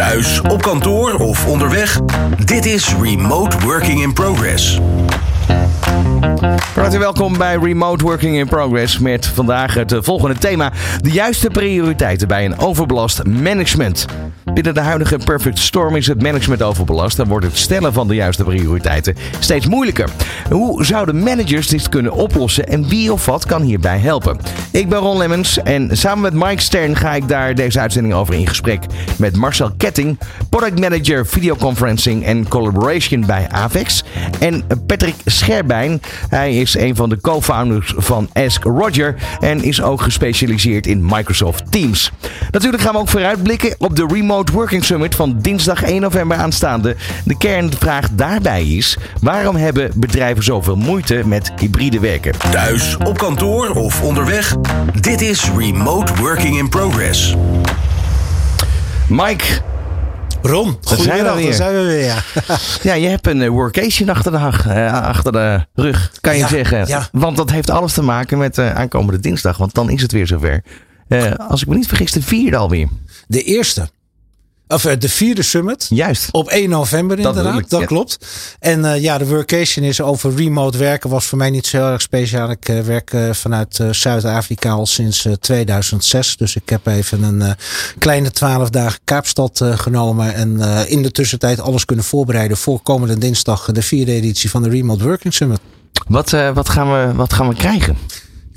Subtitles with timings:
[0.00, 2.00] Thuis, op kantoor of onderweg.
[2.44, 4.80] Dit is Remote Working in Progress.
[6.74, 10.72] Hartelijk welkom bij Remote Working in Progress met vandaag het volgende thema.
[11.00, 14.06] De juiste prioriteiten bij een overbelast management.
[14.54, 18.14] Binnen de huidige Perfect Storm is het management overbelast en wordt het stellen van de
[18.14, 20.08] juiste prioriteiten steeds moeilijker.
[20.50, 24.38] Hoe zouden managers dit kunnen oplossen en wie of wat kan hierbij helpen?
[24.72, 28.34] Ik ben Ron Lemmens en samen met Mike Stern ga ik daar deze uitzending over
[28.34, 28.84] in gesprek
[29.18, 34.04] met Marcel Ketting, Product Manager Videoconferencing en Collaboration bij Avex
[34.40, 36.00] en Patrick Scherbijn.
[36.28, 41.72] Hij is een van de co-founders van Ask Roger en is ook gespecialiseerd in Microsoft
[41.72, 42.12] Teams.
[42.50, 46.96] Natuurlijk gaan we ook vooruitblikken op de Remote Working Summit van dinsdag 1 november aanstaande.
[47.24, 52.32] De kernvraag daarbij is: waarom hebben bedrijven zoveel moeite met hybride werken?
[52.50, 54.56] Thuis, op kantoor of onderweg.
[55.00, 57.34] Dit is Remote Working in Progress.
[59.08, 59.44] Mike,
[60.42, 62.04] Ron, goedemiddag, daar zijn we weer.
[62.04, 62.22] Ja,
[62.90, 64.38] ja je hebt een workation achter de,
[64.68, 66.86] uh, achter de rug, kan je Ja, zeggen.
[66.86, 67.08] ja.
[67.12, 70.26] Want dat heeft alles te maken met uh, aankomende dinsdag, want dan is het weer
[70.26, 70.62] zover.
[71.08, 72.88] Uh, als ik me niet vergis, de vierde alweer.
[73.26, 73.88] De eerste.
[74.70, 75.86] Of eh, de vierde summit.
[75.88, 76.28] Juist.
[76.30, 77.58] Op 1 november inderdaad.
[77.58, 77.86] ik, Dat ja.
[77.86, 78.18] klopt.
[78.58, 81.10] En eh, ja, de workation is over remote werken.
[81.10, 82.50] Was voor mij niet zo heel erg speciaal.
[82.50, 86.36] Ik eh, werk vanuit Zuid-Afrika al sinds eh, 2006.
[86.36, 87.56] Dus ik heb even een
[87.98, 90.34] kleine 12 dagen Kaapstad genomen.
[90.34, 93.72] En in de tussentijd alles kunnen voorbereiden voor komende dinsdag.
[93.72, 95.60] De vierde editie van de Remote Working Summit.
[96.08, 97.96] Wat, wat, gaan we, wat gaan we krijgen?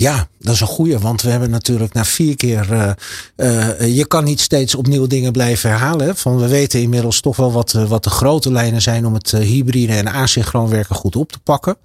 [0.03, 0.99] Ja, dat is een goeie.
[0.99, 2.71] Want we hebben natuurlijk na vier keer.
[2.71, 2.91] Uh,
[3.37, 6.15] uh, je kan niet steeds opnieuw dingen blijven herhalen.
[6.15, 9.31] Van we weten inmiddels toch wel wat, uh, wat de grote lijnen zijn om het
[9.31, 11.77] hybride en asynchroon werken goed op te pakken.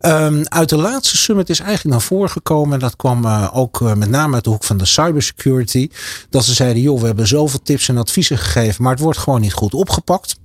[0.00, 2.72] Um, uit de laatste summit is eigenlijk naar voren gekomen.
[2.74, 5.88] En dat kwam ook met name uit de hoek van de cybersecurity.
[6.30, 8.82] Dat ze zeiden: joh, we hebben zoveel tips en adviezen gegeven.
[8.82, 10.36] Maar het wordt gewoon niet goed opgepakt.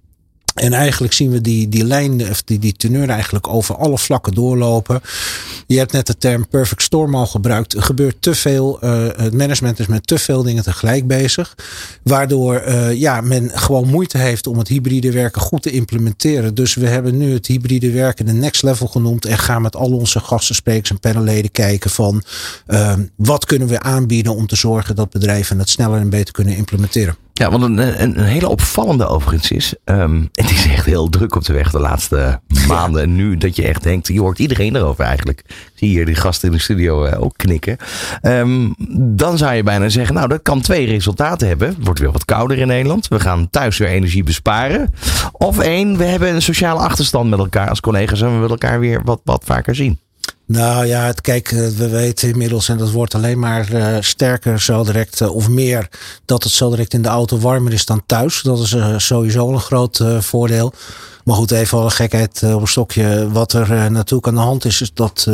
[0.56, 4.34] En eigenlijk zien we die, die lijn, of die, die teneur eigenlijk over alle vlakken
[4.34, 5.02] doorlopen.
[5.68, 7.74] Je hebt net de term perfect storm al gebruikt.
[7.74, 8.80] Er gebeurt te veel.
[8.84, 11.56] Uh, het management is met te veel dingen tegelijk bezig.
[12.04, 16.56] Waardoor uh, ja, men gewoon moeite heeft om het hybride werken goed te implementeren.
[16.56, 19.26] Dus we hebben nu het hybride werken de next level genoemd.
[19.26, 22.24] En gaan met al onze gasten, sprekers en panelleden kijken van
[22.68, 26.56] uh, wat kunnen we aanbieden om te zorgen dat bedrijven het sneller en beter kunnen
[26.56, 27.25] implementeren.
[27.38, 29.74] Ja, want een, een, een, hele opvallende overigens is.
[29.86, 33.02] Um, het is echt heel druk op de weg de laatste maanden.
[33.02, 35.42] En nu dat je echt denkt, je hoort iedereen erover eigenlijk.
[35.74, 37.78] Zie hier die gasten in de studio uh, ook knikken.
[38.22, 38.76] Um,
[39.18, 41.68] dan zou je bijna zeggen, nou dat kan twee resultaten hebben.
[41.68, 43.08] Het wordt weer wat kouder in Nederland.
[43.08, 44.94] We gaan thuis weer energie besparen.
[45.32, 48.22] Of één, we hebben een sociale achterstand met elkaar als collega's.
[48.22, 50.00] En we willen elkaar weer wat, wat vaker zien.
[50.48, 54.84] Nou ja, het, kijk, we weten inmiddels, en dat wordt alleen maar uh, sterker zo
[54.84, 55.90] direct, uh, of meer,
[56.26, 58.42] dat het zo direct in de auto warmer is dan thuis.
[58.42, 60.74] Dat is sowieso een groot voordeel.
[61.26, 63.32] Maar goed, even alle gekheid op een stokje.
[63.32, 65.28] Wat er natuurlijk aan de hand is, is dat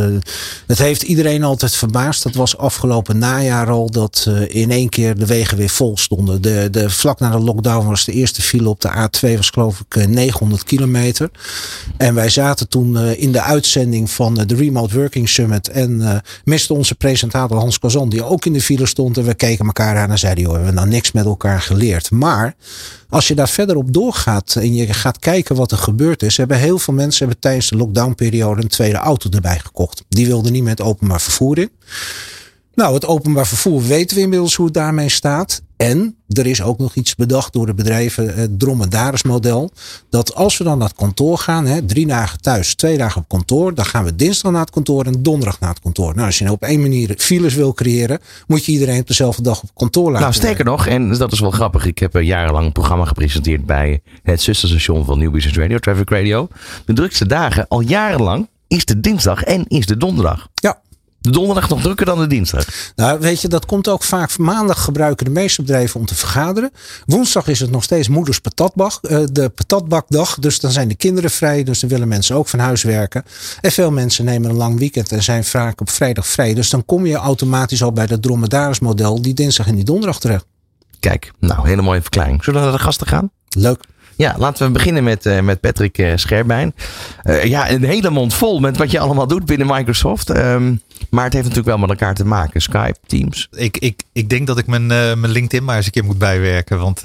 [0.68, 2.24] het heeft iedereen altijd verbaasd.
[2.24, 6.42] Dat was afgelopen najaar al dat in één keer de wegen weer vol stonden.
[6.42, 9.84] De, de, vlak na de lockdown was de eerste file op de A2 was geloof
[9.90, 11.30] ik 900 kilometer.
[11.98, 15.68] En wij zaten toen in de uitzending van de Remote Working Summit.
[15.68, 19.18] En miste onze presentator Hans Kazan, die ook in de file stond.
[19.18, 22.12] En we keken elkaar aan en zeiden, joh, we hebben nou niks met elkaar geleerd.
[22.12, 22.56] Maar
[23.12, 26.38] als je daar verder op doorgaat en je gaat kijken wat er gebeurd is.
[26.38, 30.04] Hebben heel veel mensen hebben tijdens de lockdownperiode een tweede auto erbij gekocht.
[30.10, 31.70] Die wilden niet met openbaar vervoer in.
[32.74, 35.62] Nou, het openbaar vervoer weten we inmiddels hoe het daarmee staat.
[35.82, 39.72] En er is ook nog iets bedacht door de bedrijven, het dromedarismodel.
[40.10, 43.28] Dat als we dan naar het kantoor gaan, hè, drie dagen thuis, twee dagen op
[43.28, 43.74] kantoor.
[43.74, 46.14] Dan gaan we dinsdag naar het kantoor en donderdag naar het kantoor.
[46.16, 49.42] Nou, als je nou op één manier files wil creëren, moet je iedereen op dezelfde
[49.42, 51.86] dag op kantoor laten Nou, sterker nog, en dat is wel grappig.
[51.86, 56.48] Ik heb jarenlang een programma gepresenteerd bij het zusterstation van New Business Radio, Traffic Radio.
[56.86, 60.48] De drukste dagen, al jarenlang, is de dinsdag en is de donderdag.
[60.54, 60.82] Ja.
[61.22, 62.66] De donderdag nog drukker dan de dinsdag.
[62.96, 64.38] Nou, weet je, dat komt ook vaak.
[64.38, 66.72] Maandag gebruiken de meeste bedrijven om te vergaderen.
[67.06, 70.36] Woensdag is het nog steeds moeders patatbak, uh, de patatbakdag.
[70.40, 71.64] Dus dan zijn de kinderen vrij.
[71.64, 73.24] Dus dan willen mensen ook van huis werken.
[73.62, 76.54] En veel mensen nemen een lang weekend en zijn vaak op vrijdag vrij.
[76.54, 80.46] Dus dan kom je automatisch al bij dat dromedarismodel die dinsdag en die donderdag terecht.
[81.00, 82.44] Kijk, nou, hele mooie verklaring.
[82.44, 83.32] Zullen we naar de gasten gaan?
[83.50, 83.84] Leuk.
[84.22, 86.76] Ja, laten we beginnen met, uh, met Patrick uh, Scherbijn.
[87.24, 90.30] Uh, ja, een hele mond vol met wat je allemaal doet binnen Microsoft.
[90.38, 92.62] Um, maar het heeft natuurlijk wel met elkaar te maken.
[92.62, 93.48] Skype, Teams.
[93.52, 96.80] Ik, ik, ik denk dat ik mijn, mijn LinkedIn maar eens een keer moet bijwerken.
[96.80, 97.02] Want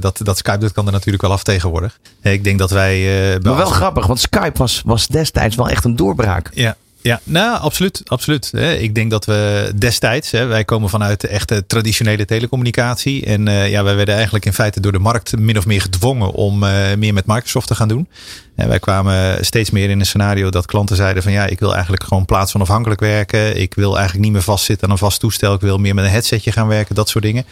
[0.00, 1.98] dat, dat Skype dat kan er natuurlijk wel af tegenwoordig.
[2.22, 3.00] Ik denk dat wij...
[3.42, 6.50] Maar wel grappig, want Skype was, was destijds wel echt een doorbraak.
[6.52, 6.76] Ja.
[7.04, 8.02] Ja, nou, absoluut.
[8.04, 8.52] absoluut.
[8.78, 13.24] Ik denk dat we destijds, wij komen vanuit de echte traditionele telecommunicatie.
[13.24, 16.58] En ja, wij werden eigenlijk in feite door de markt min of meer gedwongen om
[16.98, 18.08] meer met Microsoft te gaan doen.
[18.54, 21.72] En wij kwamen steeds meer in een scenario dat klanten zeiden van ja, ik wil
[21.72, 23.60] eigenlijk gewoon plaatsonafhankelijk werken.
[23.60, 25.54] Ik wil eigenlijk niet meer vastzitten aan een vast toestel.
[25.54, 27.44] Ik wil meer met een headsetje gaan werken, dat soort dingen.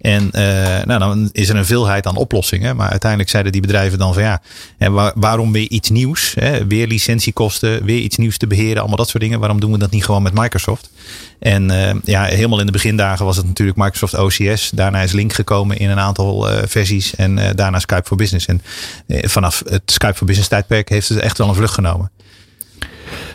[0.00, 0.40] En uh,
[0.84, 2.76] nou, dan is er een veelheid aan oplossingen.
[2.76, 4.40] Maar uiteindelijk zeiden die bedrijven dan van ja,
[5.14, 6.34] waarom weer iets nieuws?
[6.40, 6.66] Hè?
[6.66, 9.38] Weer licentiekosten, weer iets nieuws te beheren, allemaal dat soort dingen.
[9.38, 10.90] Waarom doen we dat niet gewoon met Microsoft?
[11.38, 14.70] En uh, ja, helemaal in de begindagen was het natuurlijk Microsoft OCS.
[14.74, 17.14] Daarna is Link gekomen in een aantal uh, versies.
[17.14, 18.46] En daarna Skype for Business.
[18.46, 18.62] En
[19.08, 22.10] vanaf het Skype for Business tijdperk heeft het echt wel een vlucht genomen.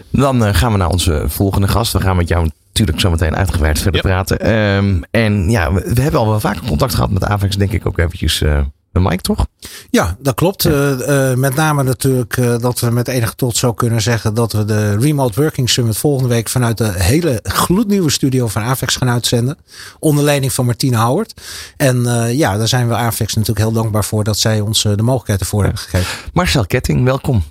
[0.10, 1.94] Dan gaan we naar onze volgende gast.
[1.94, 4.52] We gaan met jou natuurlijk zometeen uitgebreid verder praten.
[4.52, 7.88] Um, en ja, we, we, hebben al wel vaker contact gehad met Avex, denk ik
[7.88, 8.42] ook eventjes.
[8.42, 8.60] Uh,
[8.92, 9.48] Mike, toch?
[9.90, 10.66] Ja, dat klopt.
[10.66, 14.54] Uh, uh, met name natuurlijk uh, dat we met enige trots zo kunnen zeggen dat
[14.54, 19.10] we de Remote Working Summit volgende week vanuit de hele gloednieuwe studio van Avex gaan
[19.10, 19.58] uitzenden.
[20.00, 21.42] Onder leiding van Martine Howard.
[21.78, 22.04] En
[22.36, 25.64] ja, daar zijn we Avex natuurlijk heel dankbaar voor dat zij ons de mogelijkheid ervoor
[25.64, 26.18] hebben gegeven.
[26.34, 27.44] Marcel Ketting, welkom.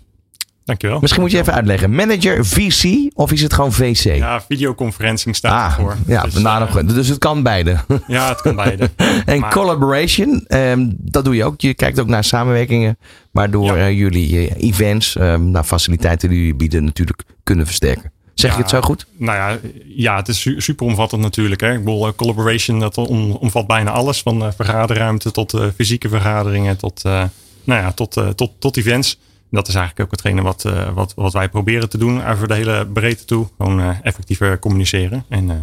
[0.65, 1.01] Dankjewel.
[1.01, 1.95] Misschien moet je even uitleggen.
[1.95, 4.17] Manager VC of is het gewoon VC?
[4.17, 5.97] Ja, videoconferencing staat ah, ervoor.
[6.07, 7.77] Ja, dus, nou, dus het kan beide.
[8.07, 8.91] Ja, het kan beide.
[9.25, 9.53] en maar...
[9.53, 11.61] collaboration, um, dat doe je ook.
[11.61, 12.99] Je kijkt ook naar samenwerkingen
[13.31, 13.89] waardoor ja.
[13.89, 18.13] uh, jullie uh, events, um, nou, faciliteiten die jullie bieden natuurlijk kunnen versterken.
[18.35, 19.07] Zeg ja, je het zo goed?
[19.17, 21.61] Nou ja, ja het is super omvattend natuurlijk.
[21.61, 21.73] Hè.
[21.73, 24.23] Ik bedoel, uh, collaboration dat om, omvat bijna alles.
[24.23, 27.31] Van vergaderruimte tot fysieke vergaderingen tot, nou
[27.65, 29.19] ja, tot, tot, tot events
[29.53, 32.55] dat is eigenlijk ook hetgene wat, uh, wat, wat wij proberen te doen over de
[32.55, 33.49] hele breedte toe.
[33.57, 35.25] Gewoon uh, effectiever communiceren.
[35.29, 35.55] En uh,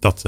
[0.00, 0.22] dat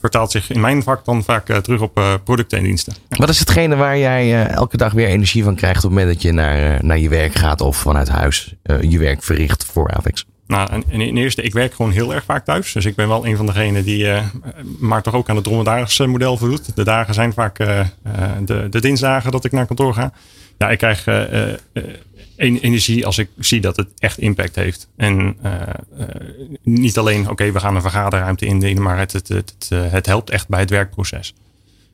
[0.00, 2.94] vertaalt zich in mijn vak dan vaak terug op producten en diensten.
[3.08, 6.22] Wat is hetgene waar jij elke dag weer energie van krijgt op het moment dat
[6.22, 10.26] je naar, naar je werk gaat of vanuit huis je werk verricht voor Avex?
[10.46, 12.72] Nou, in eerste, ik werk gewoon heel erg vaak thuis.
[12.72, 14.08] Dus ik ben wel een van degenen die,
[14.78, 16.76] maar toch ook aan het dromedarisch model voldoet.
[16.76, 17.56] De dagen zijn vaak
[18.44, 20.12] de, de dinsdagen dat ik naar kantoor ga.
[20.58, 21.04] Ja, ik krijg
[22.36, 24.88] energie als ik zie dat het echt impact heeft.
[24.96, 25.52] En uh,
[25.98, 26.06] uh,
[26.62, 29.92] niet alleen, oké, okay, we gaan een vergaderruimte indienen, maar het, het, het, het, eh,
[29.92, 31.34] het helpt echt bij het werkproces.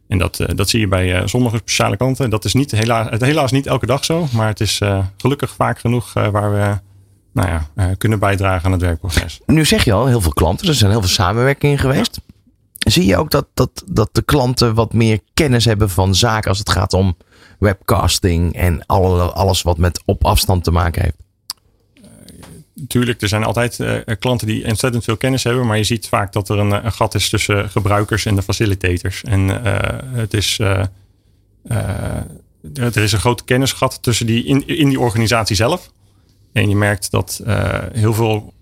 [0.08, 2.30] En dat, dat zie je bij sommige speciale klanten.
[2.30, 4.80] Dat is niet, helaas, het helaas niet elke dag zo, maar het is
[5.16, 6.78] gelukkig vaak genoeg waar we
[7.32, 9.40] nou ja, kunnen bijdragen aan het werkproces.
[9.46, 12.20] Nu zeg je al, heel veel klanten, er zijn heel veel samenwerkingen geweest.
[12.78, 16.58] Zie je ook dat, dat, dat de klanten wat meer kennis hebben van zaken als
[16.58, 17.16] het gaat om
[17.62, 21.16] webcasting en alle, alles wat met op afstand te maken heeft?
[22.86, 26.32] Tuurlijk, er zijn altijd uh, klanten die ontzettend veel kennis hebben, maar je ziet vaak
[26.32, 29.22] dat er een, een gat is tussen gebruikers en de facilitators.
[29.22, 29.78] En uh,
[30.12, 30.90] het is, er
[33.02, 35.90] is een groot kennisgat tussen die in, in die organisatie zelf.
[36.52, 37.42] En je merkt dat
[37.92, 38.52] heel veel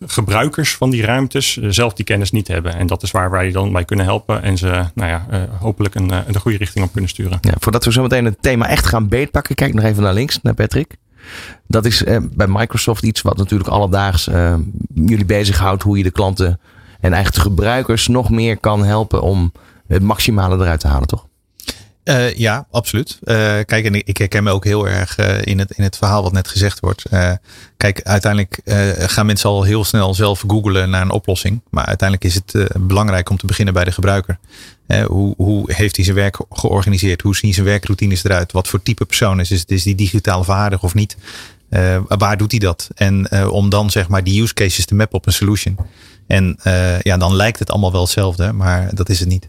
[0.00, 2.74] gebruikers van die ruimtes eh, zelf die kennis niet hebben.
[2.74, 5.94] En dat is waar wij dan bij kunnen helpen en ze nou ja, uh, hopelijk
[5.94, 7.38] een, uh, de goede richting op kunnen sturen.
[7.40, 10.42] Ja, voordat we zo meteen het thema echt gaan beetpakken, kijk nog even naar links,
[10.42, 10.96] naar Patrick.
[11.66, 14.30] Dat is uh, bij Microsoft iets wat natuurlijk alledaags
[14.94, 16.60] jullie bezighoudt, hoe je de klanten
[17.00, 19.52] en eigenlijk de gebruikers nog meer kan helpen om
[19.86, 21.26] het maximale eruit te halen, toch?
[22.04, 23.18] Uh, ja, absoluut.
[23.24, 23.34] Uh,
[23.64, 26.32] kijk, en ik herken me ook heel erg uh, in, het, in het verhaal wat
[26.32, 27.04] net gezegd wordt.
[27.76, 28.60] kijk, uiteindelijk
[28.96, 31.60] gaan mensen al heel snel zelf googlen naar een oplossing.
[31.70, 34.38] Maar uiteindelijk is het belangrijk om te beginnen bij de gebruiker.
[35.06, 37.22] hoe, hoe heeft hij zijn werk georganiseerd?
[37.22, 38.52] Hoe zien zijn werkroutines eruit?
[38.52, 39.70] Wat voor type persoon is het?
[39.70, 41.16] Is die digitaal vaardig of niet?
[42.08, 42.88] waar doet hij dat?
[42.94, 45.76] En om dan zeg maar die use cases te mappen op een solution.
[46.26, 46.58] En
[47.02, 49.48] ja, dan lijkt het allemaal wel hetzelfde, maar dat is het niet.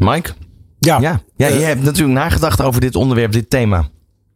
[0.00, 0.30] Mike?
[0.78, 1.00] Ja.
[1.00, 3.88] Ja, ja je uh, hebt natuurlijk nagedacht over dit onderwerp, dit thema.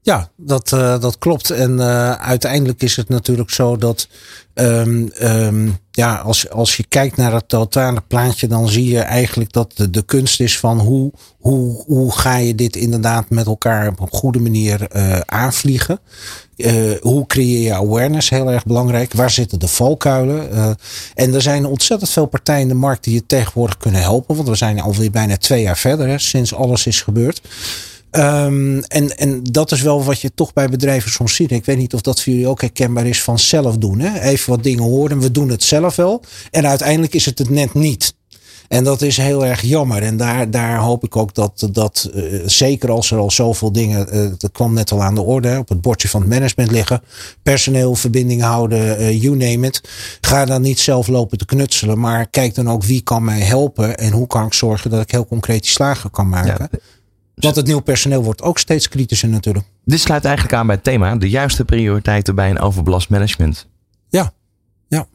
[0.04, 1.50] Ja, dat, uh, dat klopt.
[1.50, 4.08] En uh, uiteindelijk is het natuurlijk zo dat
[4.54, 9.52] um, um, ja, als, als je kijkt naar het totale plaatje, dan zie je eigenlijk
[9.52, 13.88] dat de, de kunst is van hoe, hoe, hoe ga je dit inderdaad met elkaar
[13.88, 15.98] op een goede manier uh, aanvliegen.
[17.00, 18.30] Hoe creëer je awareness?
[18.30, 19.12] Heel erg belangrijk.
[19.12, 20.76] Waar zitten de valkuilen?
[21.14, 24.36] En er zijn ontzettend veel partijen in de markt die je tegenwoordig kunnen helpen.
[24.36, 27.40] Want we zijn alweer bijna twee jaar verder hè, sinds alles is gebeurd.
[28.16, 31.50] Um, en, en dat is wel wat je toch bij bedrijven soms ziet.
[31.50, 34.00] Ik weet niet of dat voor jullie ook herkenbaar is van zelf doen.
[34.00, 34.20] Hè?
[34.20, 36.22] Even wat dingen horen, we doen het zelf wel.
[36.50, 38.14] En uiteindelijk is het het net niet.
[38.68, 40.02] En dat is heel erg jammer.
[40.02, 44.16] En daar, daar hoop ik ook dat, dat uh, zeker als er al zoveel dingen,
[44.16, 47.02] uh, dat kwam net al aan de orde, op het bordje van het management liggen.
[47.42, 49.80] Personeel, verbindingen houden, uh, you name it.
[50.20, 53.96] Ga dan niet zelf lopen te knutselen, maar kijk dan ook wie kan mij helpen
[53.96, 56.68] en hoe kan ik zorgen dat ik heel concreet die slagen kan maken.
[56.70, 56.78] Ja.
[57.34, 59.66] Want het nieuw personeel wordt ook steeds kritischer natuurlijk.
[59.84, 61.16] Dit sluit eigenlijk aan bij het thema.
[61.16, 63.66] De juiste prioriteiten bij een overbelast management.
[64.08, 64.32] Ja,
[64.88, 65.06] ja.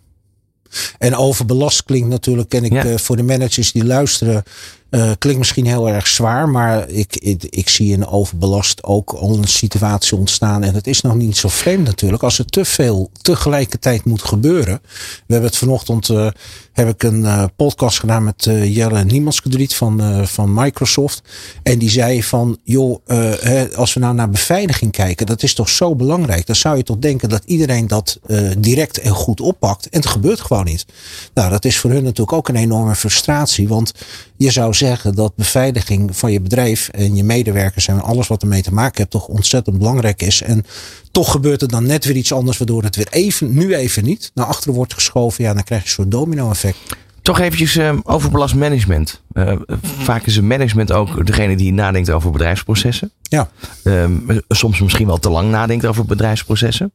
[0.98, 2.86] En overbelast klinkt natuurlijk, ken ik Ja.
[2.86, 4.44] eh, voor de managers die luisteren,
[4.90, 6.50] eh, klinkt misschien heel erg zwaar.
[6.50, 10.64] Maar ik, ik, ik zie in overbelast ook al een situatie ontstaan.
[10.64, 12.24] En het is nog niet zo vreemd natuurlijk.
[12.24, 14.80] Als er te veel tegelijkertijd moet gebeuren.
[15.28, 16.28] We hebben het vanochtend, eh,
[16.74, 21.22] heb ik een eh, podcast gedaan met Jelle Niemandskedriet van, van Microsoft.
[21.64, 23.00] En die zei van, joh,
[23.40, 26.46] hè, als we nou naar beveiliging kijken, dat is toch zo belangrijk.
[26.46, 28.20] Dan zou je toch denken dat iedereen dat
[28.58, 29.90] direct en goed oppakt.
[29.90, 30.86] En het gebeurt gewoon niet.
[31.34, 33.68] Nou, dat is voor hun natuurlijk ook een enorme frustratie.
[33.68, 33.94] Want
[34.40, 38.62] je zou zeggen dat beveiliging van je bedrijf en je medewerkers en alles wat ermee
[38.62, 40.42] te maken heeft, toch ontzettend belangrijk is.
[40.42, 40.66] En
[41.12, 44.32] toch gebeurt er dan net weer iets anders, waardoor het weer even, nu even niet,
[44.34, 45.44] naar achteren wordt geschoven.
[45.44, 46.78] Ja, dan krijg je een soort domino-effect.
[47.22, 49.22] Toch eventjes eh, overbelast management.
[49.34, 53.12] Eh, vaak is een management ook degene die nadenkt over bedrijfsprocessen.
[53.22, 53.50] Ja.
[53.84, 56.92] Ehm, soms misschien wel te lang nadenkt over bedrijfsprocessen.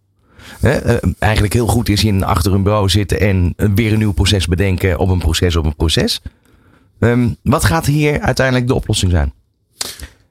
[0.61, 4.13] Hè, eh, eigenlijk heel goed is in achter een bureau zitten en weer een nieuw
[4.13, 6.21] proces bedenken op een proces op een proces.
[6.99, 9.33] Ehm, wat gaat hier uiteindelijk de oplossing zijn?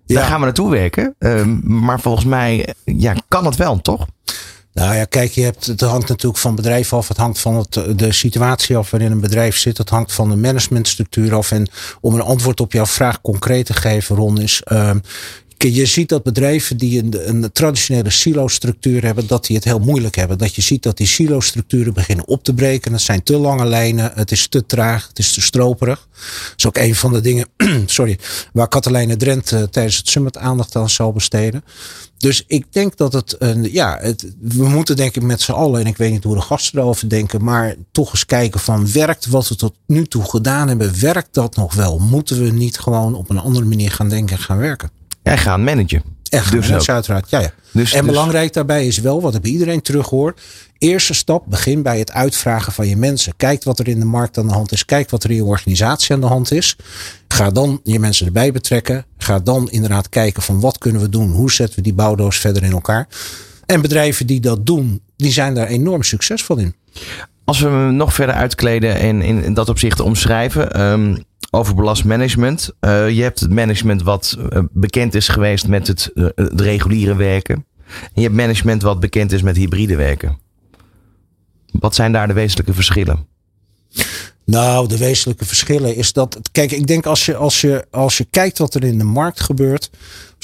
[0.06, 1.16] Daar gaan we naartoe werken.
[1.20, 4.06] Ehm, maar volgens mij eh, ja, kan het wel, toch?
[4.74, 7.08] Nou ja, kijk, je hebt, het hangt natuurlijk van bedrijf af.
[7.08, 9.78] Het hangt van het, de situatie af waarin een bedrijf zit.
[9.78, 11.52] Het hangt van de managementstructuur af.
[11.52, 11.68] En
[12.02, 14.62] om een antwoord op jouw vraag concreet te geven, Ron, is.
[14.64, 15.00] ehm,
[15.72, 20.16] je ziet dat bedrijven die een, een traditionele silo-structuur hebben, dat die het heel moeilijk
[20.16, 20.38] hebben.
[20.38, 22.92] Dat je ziet dat die silo-structuren beginnen op te breken.
[22.92, 26.08] Het zijn te lange lijnen, het is te traag, het is te stroperig.
[26.14, 27.48] Dat is ook een van de dingen,
[27.86, 28.20] sorry,
[28.54, 31.64] waar Katelijne Drent eh, tijdens het summit aandacht aan zal besteden.
[32.18, 35.82] Dus ik denk dat het, een, ja, het, we moeten denk ik met z'n allen,
[35.82, 39.26] en ik weet niet hoe de gasten erover denken, maar toch eens kijken van werkt
[39.26, 42.00] wat we tot nu toe gedaan hebben, werkt dat nog wel?
[42.00, 44.90] Moeten we niet gewoon op een andere manier gaan denken en gaan werken?
[45.24, 46.04] En gaan managen.
[46.30, 46.90] Echt, Dus dus ook.
[46.90, 47.30] uiteraard.
[47.30, 47.52] Ja, ja.
[47.72, 50.34] Dus- en dus- belangrijk daarbij is wel, wat ik bij iedereen terughoor.
[50.78, 53.34] Eerste stap, begin bij het uitvragen van je mensen.
[53.38, 54.86] Kijk wat er in de markt aan de hand is.
[54.86, 56.76] Kijk wat er in je organisatie aan de hand is.
[57.28, 59.06] Ga dan je mensen erbij betrekken.
[59.18, 61.32] Ga dan inderdaad kijken van wat kunnen we doen.
[61.32, 63.08] Hoe zetten we die bouwdoos verder in elkaar.
[63.66, 66.76] En bedrijven die dat doen, die zijn daar enorm succesvol in.
[67.46, 70.72] Als we hem nog verder uitkleden en in dat opzicht omschrijven.
[70.72, 71.16] ehm,
[71.54, 72.72] overbelast management.
[72.80, 77.16] Eh, je hebt het management wat eh, bekend is geweest met het, eh, het reguliere
[77.16, 77.66] werken.
[77.88, 80.38] En je hebt management wat bekend is met hybride werken.
[81.72, 83.28] Wat zijn daar de wezenlijke verschillen?
[84.46, 86.40] Nou, de wezenlijke verschillen is dat.
[86.52, 89.42] Kijk, ik denk als je, als je, als je kijkt wat er in de markt
[89.42, 89.90] gebeurt.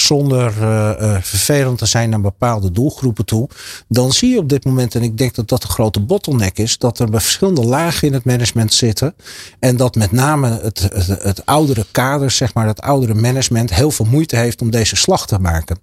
[0.01, 3.49] zonder eh, eh, vervelend te zijn naar bepaalde doelgroepen toe.
[3.87, 6.77] dan zie je op dit moment, en ik denk dat dat de grote bottleneck is.
[6.77, 9.15] dat er verschillende lagen in het management zitten.
[9.59, 10.79] en dat met name het,
[11.21, 13.73] het, oudere kader, zeg maar, het oudere management.
[13.73, 15.79] heel veel moeite heeft om deze slag te maken.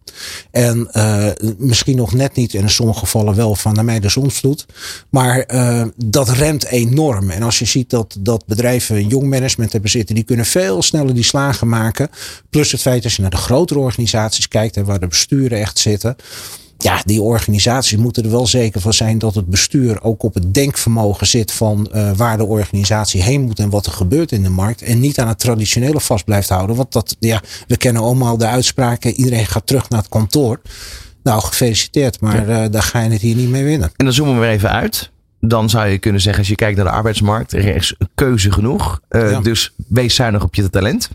[0.51, 4.67] En eh, misschien nog net niet, in sommige gevallen wel van naar mij de zonsvloed.
[5.11, 5.47] Maar
[5.97, 7.31] dat remt enorm.
[7.31, 11.15] En als je ziet dat, dat bedrijven jong management hebben zitten, die kunnen veel sneller
[11.15, 12.09] die slagen maken.
[12.51, 15.79] Plus het feit als je naar de grotere organisaties kijkt en waar de besturen echt
[15.79, 16.17] zitten.
[16.79, 20.55] Ja, die organisaties moeten er wel zeker van zijn dat het bestuur ook op het
[20.55, 24.49] denkvermogen zit van eh, waar de organisatie heen moet en wat er gebeurt in de
[24.49, 24.83] markt.
[24.83, 26.77] En niet aan het traditionele vast blijft houden.
[26.77, 29.13] Want dat, ja, we kennen allemaal de uitspraken.
[29.15, 30.61] Iedereen gaat terug naar het kantoor.
[31.23, 33.93] Nou, gefeliciteerd, maar eh, daar ga je het hier niet mee winnen.
[33.97, 35.11] En dan zoomen we even uit.
[35.49, 39.00] Dan zou je kunnen zeggen, als je kijkt naar de arbeidsmarkt, er is keuze genoeg.
[39.09, 39.41] Eh, Ja.
[39.41, 41.11] Dus wees zuinig op je talent.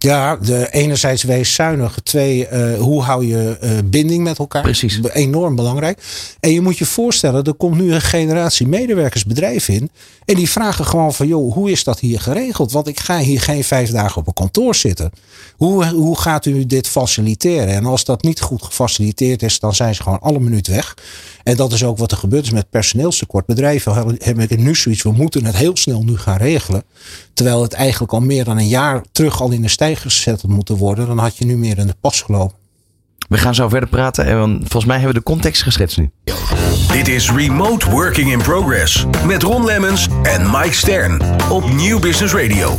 [0.00, 1.98] Ja, de, enerzijds wees zuinig.
[2.02, 4.62] Twee, eh, hoe hou je eh, binding met elkaar?
[4.62, 5.00] Precies.
[5.12, 6.02] Enorm belangrijk.
[6.40, 9.90] En je moet je voorstellen, er komt nu een generatie medewerkers bedrijf in.
[10.24, 12.72] En die vragen gewoon van, joh, hoe is dat hier geregeld?
[12.72, 15.10] Want ik ga hier geen vijf dagen op een kantoor zitten.
[15.56, 17.68] Hoe, hoe gaat u dit faciliteren?
[17.68, 20.96] En als dat niet goed gefaciliteerd is, dan zijn ze gewoon alle minuut weg.
[21.42, 23.46] En dat is ook wat er gebeurt is met personeelstekort.
[23.46, 26.82] Bedrijven hebben- hebben nu zoiets, we moeten het heel snel nu gaan regelen.
[27.34, 30.50] Terwijl het eigenlijk al meer dan een jaar terug al in de stijger gezet had
[30.50, 31.06] moeten worden.
[31.06, 32.56] Dan had je nu meer in de pas gelopen.
[33.28, 34.26] We gaan zo verder praten.
[34.26, 36.10] En volgens mij hebben we de context geschetst nu.
[36.92, 42.34] Dit is Remote Working in Progress met Ron Lemmens en Mike Stern op Nieuw Business
[42.34, 42.78] Radio.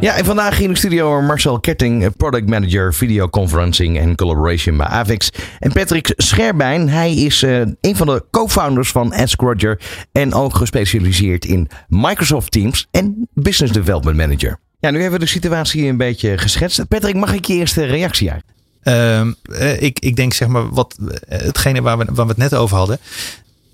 [0.00, 5.30] Ja, en vandaag in de studio Marcel Ketting, Product Manager Videoconferencing en Collaboration bij Avix.
[5.58, 9.80] En Patrick Scherbijn, hij is eh, een van de co-founders van Ask Roger.
[10.12, 14.58] En ook gespecialiseerd in Microsoft Teams en Business Development Manager.
[14.78, 16.88] Ja, nu hebben we de situatie een beetje geschetst.
[16.88, 18.44] Patrick, mag ik je eerste reactie uit?
[18.82, 22.50] Ehm, eh, ik, ik denk zeg maar wat eh, hetgene waar we, waar we het
[22.50, 22.98] net over hadden.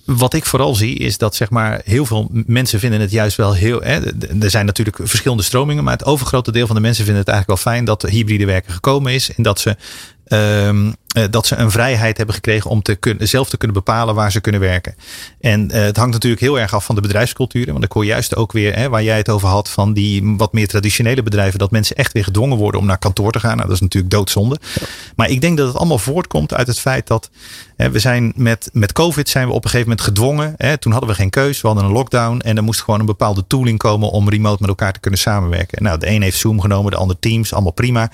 [0.04, 3.54] Wat ik vooral zie is dat zeg maar heel veel mensen vinden het juist wel
[3.54, 3.80] heel.
[3.80, 4.00] Hè,
[4.40, 7.62] er zijn natuurlijk verschillende stromingen, maar het overgrote deel van de mensen vinden het eigenlijk
[7.62, 9.76] wel fijn dat hybride werken gekomen is en dat ze
[10.32, 10.92] ehm,
[11.30, 14.40] dat ze een vrijheid hebben gekregen om te kunnen, zelf te kunnen bepalen waar ze
[14.40, 14.94] kunnen werken.
[15.40, 17.72] En het hangt natuurlijk heel erg af van de bedrijfsculturen.
[17.72, 20.52] Want ik hoor juist ook weer, hè, waar jij het over had, van die wat
[20.52, 23.56] meer traditionele bedrijven, dat mensen echt weer gedwongen worden om naar kantoor te gaan.
[23.56, 24.58] Nou, dat is natuurlijk doodzonde.
[25.16, 27.30] Maar ik denk dat het allemaal voortkomt uit het feit dat
[27.76, 30.54] hè, we zijn met, met COVID zijn we op een gegeven moment gedwongen.
[30.56, 33.06] Hè, toen hadden we geen keus, we hadden een lockdown en er moest gewoon een
[33.06, 35.82] bepaalde tooling komen om remote met elkaar te kunnen samenwerken.
[35.82, 38.10] Nou, de een heeft Zoom genomen, de ander Teams, allemaal prima.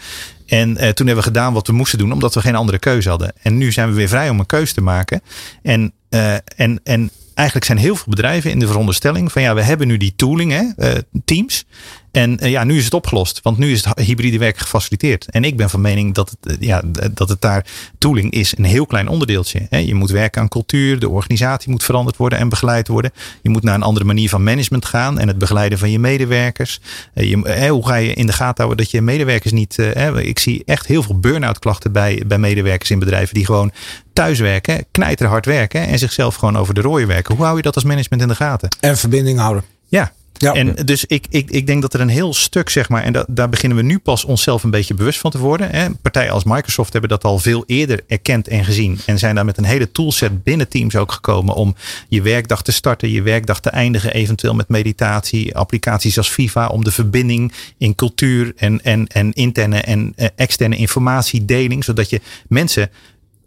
[0.49, 3.09] En eh, toen hebben we gedaan wat we moesten doen, omdat we geen andere keuze
[3.09, 3.33] hadden.
[3.43, 5.23] En nu zijn we weer vrij om een keuze te maken.
[5.63, 9.63] En, uh, en, en eigenlijk zijn heel veel bedrijven in de veronderstelling van ja, we
[9.63, 11.65] hebben nu die tooling, hè, uh, Teams.
[12.11, 15.31] En uh, ja, nu is het opgelost, want nu is het hybride werken gefaciliteerd.
[15.31, 17.67] En ik ben van mening dat het, uh, ja, dat het daar
[17.99, 19.67] tooling is een heel klein onderdeeltje.
[19.71, 19.79] Hè.
[19.79, 23.13] Je moet werken aan cultuur, de organisatie moet veranderd worden en begeleid worden.
[23.43, 26.81] Je moet naar een andere manier van management gaan en het begeleiden van je medewerkers.
[27.15, 29.79] Je, hoe ga je in de gaten houden dat je medewerkers niet.
[30.17, 33.73] ik zie echt heel veel burn-out klachten bij, bij medewerkers in bedrijven die gewoon
[34.19, 37.35] thuiswerken, knijterhard werken en zichzelf gewoon over de rooien werken.
[37.35, 38.69] Hoe hou je dat als management in de gaten?
[38.81, 39.65] En verbinding houden.
[39.89, 40.53] Ja, ja.
[40.53, 43.25] En dus ik, ik, ik denk dat er een heel stuk, zeg maar, en da,
[43.29, 45.71] daar beginnen we nu pas onszelf een beetje bewust van te worden.
[45.71, 45.91] Hè.
[45.91, 48.99] Partijen als Microsoft hebben dat al veel eerder erkend en gezien.
[49.07, 51.75] En zijn daar met een hele toolset binnen Teams ook gekomen om
[52.09, 56.85] je werkdag te starten, je werkdag te eindigen, eventueel met meditatie, applicaties als Viva, om
[56.85, 62.91] de verbinding in cultuur en, en, en interne en eh, externe informatiedeling, zodat je mensen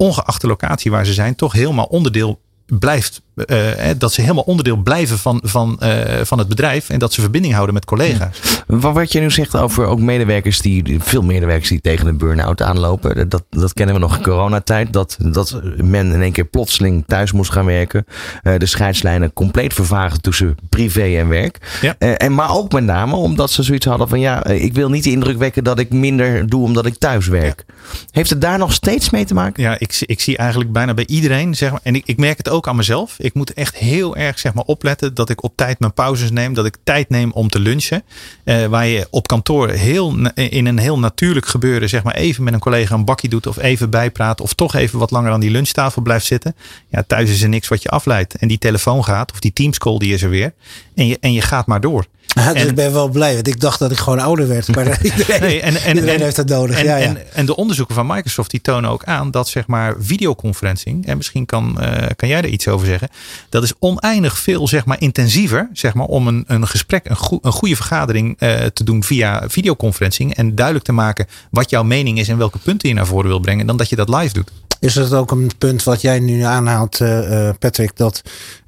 [0.01, 4.75] ongeacht de locatie waar ze zijn, toch helemaal onderdeel blijft, uh, dat ze helemaal onderdeel
[4.75, 5.89] blijven van, van, uh,
[6.24, 8.39] van het bedrijf en dat ze verbinding houden met collega's.
[8.67, 8.79] Ja.
[8.79, 13.29] Wat je nu zegt over ook medewerkers die, veel medewerkers die tegen een burn-out aanlopen,
[13.29, 17.31] dat, dat kennen we nog in coronatijd, dat, dat men in één keer plotseling thuis
[17.31, 18.05] moest gaan werken,
[18.43, 21.57] uh, de scheidslijnen compleet vervagen tussen privé en werk.
[21.81, 21.98] Ja.
[21.98, 25.12] en maar ook met name omdat ze zoiets hadden van ja, ik wil niet de
[25.12, 27.63] indruk wekken dat ik minder doe omdat ik thuis werk.
[27.67, 27.74] Ja.
[28.12, 29.63] Heeft het daar nog steeds mee te maken?
[29.63, 32.50] Ja, ik, ik zie eigenlijk bijna bij iedereen, zeg maar, en ik, ik merk het
[32.50, 33.15] ook aan mezelf.
[33.17, 36.53] Ik moet echt heel erg zeg maar, opletten dat ik op tijd mijn pauzes neem.
[36.53, 38.03] Dat ik tijd neem om te lunchen.
[38.45, 42.53] Uh, waar je op kantoor heel, in een heel natuurlijk gebeuren zeg maar, even met
[42.53, 43.47] een collega een bakje doet.
[43.47, 44.41] Of even bijpraat.
[44.41, 46.55] Of toch even wat langer aan die lunchtafel blijft zitten.
[46.89, 48.35] Ja, thuis is er niks wat je afleidt.
[48.35, 49.31] En die telefoon gaat.
[49.31, 50.53] Of die teamscall die is er weer.
[50.96, 52.05] En je, en je gaat maar door.
[52.33, 54.75] Ja, dus en, ik ben wel blij, want ik dacht dat ik gewoon ouder werd.
[54.75, 56.77] Maar iedereen, nee, en, en, iedereen heeft dat nodig.
[56.77, 57.05] En, ja, ja.
[57.05, 61.17] En, en, de onderzoeken van Microsoft die tonen ook aan dat zeg maar videoconferencing, en
[61.17, 63.09] misschien kan, uh, kan jij er iets over zeggen,
[63.50, 67.39] dat is oneindig veel zeg maar intensiever zeg maar, om een, een gesprek, een, go
[67.41, 72.20] een goede vergadering uh, te doen via videoconferencing en duidelijk te maken wat jouw mening
[72.20, 74.51] is en welke punten je naar voren wil brengen, dan dat je dat live doet.
[74.81, 78.22] Is dat ook een punt wat jij nu aanhaalt, uh, Patrick, dat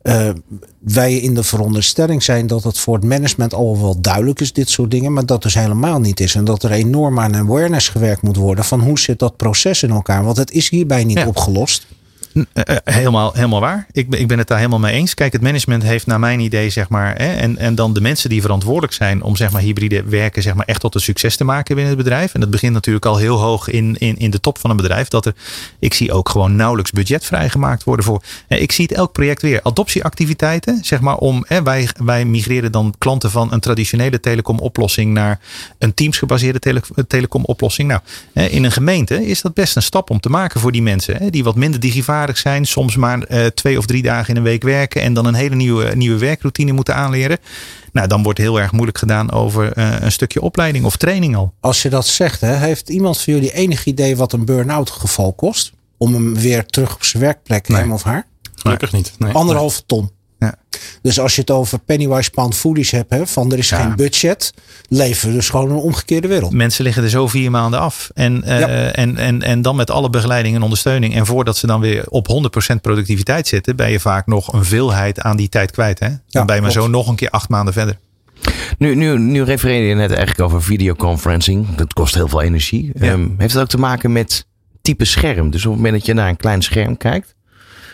[0.03, 0.29] uh,
[0.79, 4.69] wij in de veronderstelling zijn dat het voor het management al wel duidelijk is, dit
[4.69, 6.35] soort dingen, maar dat dus helemaal niet is.
[6.35, 9.89] En dat er enorm aan awareness gewerkt moet worden van hoe zit dat proces in
[9.89, 10.23] elkaar.
[10.23, 11.27] Want het is hierbij niet ja.
[11.27, 11.87] opgelost.
[12.83, 13.87] Helemaal, helemaal waar.
[13.91, 15.13] Ik ben, ik ben het daar helemaal mee eens.
[15.13, 18.29] Kijk, het management heeft naar mijn idee, zeg maar, hè, en, en dan de mensen
[18.29, 21.43] die verantwoordelijk zijn om zeg maar, hybride werken zeg maar, echt tot een succes te
[21.43, 22.33] maken binnen het bedrijf.
[22.33, 25.07] En dat begint natuurlijk al heel hoog in, in, in de top van een bedrijf.
[25.07, 25.33] Dat er,
[25.79, 28.23] ik zie ook gewoon nauwelijks budget vrijgemaakt worden voor.
[28.47, 29.59] Ik zie het elk project weer.
[29.63, 31.45] Adoptieactiviteiten, zeg maar, om.
[31.47, 35.39] Hè, wij, wij migreren dan klanten van een traditionele telecom-oplossing naar
[35.77, 37.87] een teamsgebaseerde tele, telecom-oplossing.
[37.87, 38.01] Nou,
[38.49, 41.29] in een gemeente is dat best een stap om te maken voor die mensen, hè,
[41.29, 42.65] die wat minder digitaal zijn.
[42.65, 45.01] Soms maar uh, twee of drie dagen in een week werken.
[45.01, 47.37] En dan een hele nieuwe, nieuwe werkroutine moeten aanleren.
[47.91, 51.53] Nou, dan wordt heel erg moeilijk gedaan over uh, een stukje opleiding of training al.
[51.59, 55.33] Als je dat zegt, hè, heeft iemand van jullie enig idee wat een burn-out geval
[55.33, 55.71] kost?
[55.97, 57.81] Om hem weer terug op zijn werkplek nee.
[57.81, 58.27] hem of haar?
[58.55, 59.13] Gelukkig niet.
[59.17, 59.31] Nee.
[59.31, 60.11] Anderhalve ton.
[60.43, 60.55] Ja.
[61.01, 63.77] Dus als je het over Pennywise pound foolish hebt, hè, van er is ja.
[63.77, 64.53] geen budget,
[64.87, 66.51] leven we dus gewoon een omgekeerde wereld.
[66.53, 68.09] Mensen liggen er zo vier maanden af.
[68.13, 68.67] En, uh, ja.
[68.91, 71.15] en, en, en dan met alle begeleiding en ondersteuning.
[71.15, 75.19] En voordat ze dan weer op 100% productiviteit zitten, ben je vaak nog een veelheid
[75.19, 75.99] aan die tijd kwijt.
[75.99, 76.07] Hè?
[76.07, 77.97] Dan ja, ben je maar zo nog een keer acht maanden verder.
[78.77, 81.75] Nu, nu, nu refereerde je net eigenlijk over videoconferencing.
[81.75, 82.91] Dat kost heel veel energie.
[82.93, 83.11] Ja.
[83.11, 84.45] Um, heeft het ook te maken met
[84.81, 85.49] type scherm?
[85.49, 87.35] Dus op het moment dat je naar een klein scherm kijkt,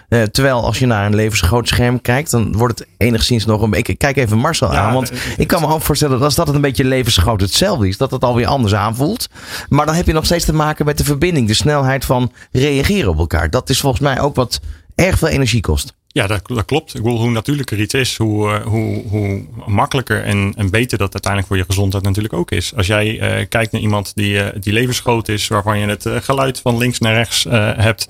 [0.09, 3.69] uh, terwijl als je naar een levensgroot scherm kijkt, dan wordt het enigszins nog een
[3.69, 3.93] beetje.
[3.93, 6.47] Ik kijk even Marcel ja, aan, want ik kan me ook voorstellen dat als dat
[6.47, 9.29] het een beetje levensgroot hetzelfde is, dat het alweer anders aanvoelt.
[9.69, 13.09] Maar dan heb je nog steeds te maken met de verbinding, de snelheid van reageren
[13.09, 13.49] op elkaar.
[13.49, 14.59] Dat is volgens mij ook wat
[14.95, 15.93] erg veel energie kost.
[16.11, 16.95] Ja, dat, dat, klopt.
[16.95, 21.13] Ik bedoel, hoe natuurlijker iets is, hoe, uh, hoe, hoe makkelijker en, en beter dat
[21.13, 22.75] uiteindelijk voor je gezondheid natuurlijk ook is.
[22.75, 26.59] Als jij uh, kijkt naar iemand die, uh, die levensgroot is, waarvan je het geluid
[26.59, 28.09] van links naar rechts hebt,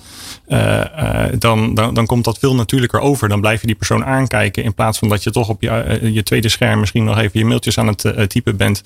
[1.40, 3.30] dan, dan, dan komt dat veel natuurlijker over.
[3.30, 6.24] Dan blijf je die persoon aankijken in plaats van dat je toch op je, je
[6.24, 8.84] tweede scherm misschien nog even je mailtjes aan het typen bent.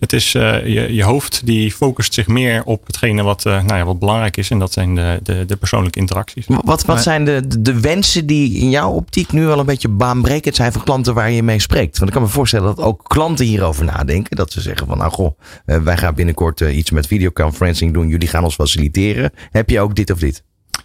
[0.00, 3.98] Het is je, je hoofd die focust zich meer op hetgene wat, nou ja, wat
[3.98, 6.44] belangrijk is en dat zijn de, de, de persoonlijke interacties.
[6.46, 10.56] Wat, wat zijn de, de wensen die in jouw optiek nu wel een beetje baanbrekend
[10.56, 11.98] zijn voor klanten waar je mee spreekt?
[11.98, 14.36] Want ik kan me voorstellen dat ook klanten hierover nadenken.
[14.36, 18.08] Dat ze zeggen van nou goh, eh, wij gaan binnenkort eh, iets met videoconferencing doen.
[18.08, 19.30] Jullie gaan ons faciliteren.
[19.50, 20.42] Heb je ook dit of dit?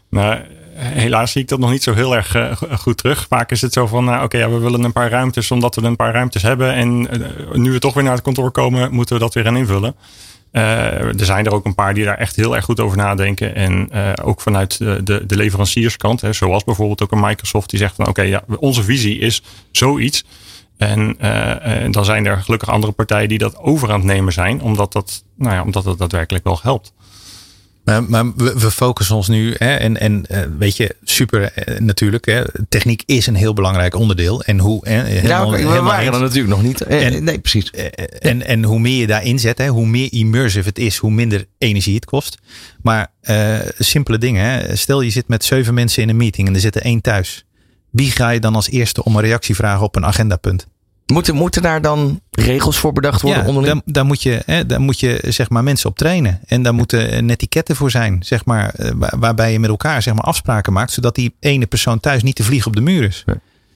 [0.10, 0.40] Nou,
[0.74, 3.26] helaas zie ik dat nog niet zo heel erg uh, goed terug.
[3.30, 5.82] Vaak is het zo van, nou, oké, ja, we willen een paar ruimtes omdat we
[5.82, 6.74] een paar ruimtes hebben.
[6.74, 7.08] En
[7.54, 9.96] nu we toch weer naar het kantoor komen, moeten we dat weer gaan invullen.
[10.52, 13.56] Uh, er zijn er ook een paar die daar echt heel erg goed over nadenken.
[13.56, 17.96] En uh, ook vanuit de, de, leverancierskant, hè, zoals bijvoorbeeld ook een Microsoft, die zegt
[17.96, 20.26] van oké, ja, onze visie is zoiets.
[20.78, 24.34] En, uh, en dan zijn er gelukkig andere partijen die dat over aan het nemen
[24.34, 26.94] zijn, omdat dat, nou ja, omdat dat daadwerkelijk wel helpt.
[27.84, 31.80] Maar, maar we, we, focussen ons nu, hè, en, en uh, weet je, super uh,
[31.80, 32.26] natuurlijk.
[32.26, 34.44] Hè, techniek is een heel belangrijk onderdeel.
[34.44, 34.88] En hoe.
[34.88, 36.82] Hè, helemaal, ja, we waren er natuurlijk nog niet.
[36.82, 37.72] En, nee, precies.
[38.20, 41.46] En, en hoe meer je daarin zet, hè, hoe meer immersive het is, hoe minder
[41.58, 42.38] energie het kost.
[42.82, 44.46] Maar uh, simpele dingen.
[44.46, 44.76] Hè.
[44.76, 47.46] Stel je zit met zeven mensen in een meeting en er zitten één thuis.
[47.90, 50.68] Wie ga je dan als eerste om een reactie vragen op een agendapunt?
[51.12, 53.42] Moeten, moeten daar dan regels voor bedacht worden?
[53.42, 53.74] Ja, onderling?
[53.74, 56.40] Daar, daar, moet je, hè, daar moet je zeg maar, mensen op trainen.
[56.46, 58.24] En daar moeten etiketten voor zijn.
[58.24, 58.74] Zeg maar,
[59.20, 60.92] waarbij je met elkaar zeg maar, afspraken maakt.
[60.92, 63.24] Zodat die ene persoon thuis niet te vliegen op de muur is.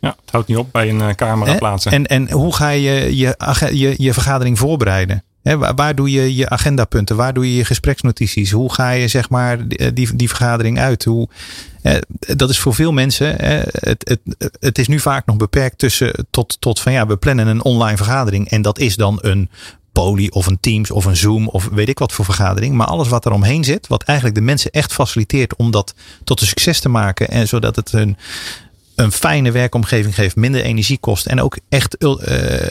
[0.02, 1.58] Ja, het houdt niet op bij een camera hè?
[1.58, 1.92] plaatsen.
[1.92, 3.36] En, en hoe ga je je,
[3.72, 5.24] je je vergadering voorbereiden?
[5.54, 7.16] Waar, doe je je agendapunten?
[7.16, 8.52] Waar doe je je gespreksnotities?
[8.52, 11.04] Hoe ga je zeg maar die, die, die vergadering uit?
[11.04, 11.28] Hoe,
[11.82, 13.40] eh, dat is voor veel mensen.
[13.40, 17.18] Eh, het, het, het is nu vaak nog beperkt tussen tot, tot van ja, we
[17.18, 18.50] plannen een online vergadering.
[18.50, 19.50] En dat is dan een
[19.92, 22.76] Poly of een Teams of een Zoom of weet ik wat voor vergadering.
[22.76, 26.42] Maar alles wat er omheen zit, wat eigenlijk de mensen echt faciliteert om dat tot
[26.42, 27.30] een succes te maken.
[27.30, 28.18] En zodat het een,
[28.96, 32.14] een fijne werkomgeving geeft, minder energie kost en ook echt uh,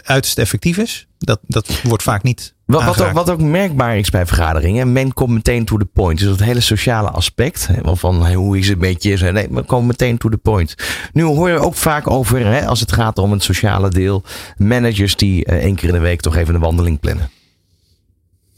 [0.02, 1.06] uiterst effectief is.
[1.18, 2.54] Dat, dat wordt vaak niet.
[2.64, 6.18] Wat, wat, ook, wat ook merkbaar is bij vergaderingen, men komt meteen to the point.
[6.18, 9.16] Dus het hele sociale aspect, hè, van hey, hoe is het met je?
[9.16, 10.74] Nee, we komen meteen to the point.
[11.12, 14.22] Nu hoor je ook vaak over, hè, als het gaat om het sociale deel,
[14.56, 17.30] managers die uh, één keer in de week toch even een wandeling plannen.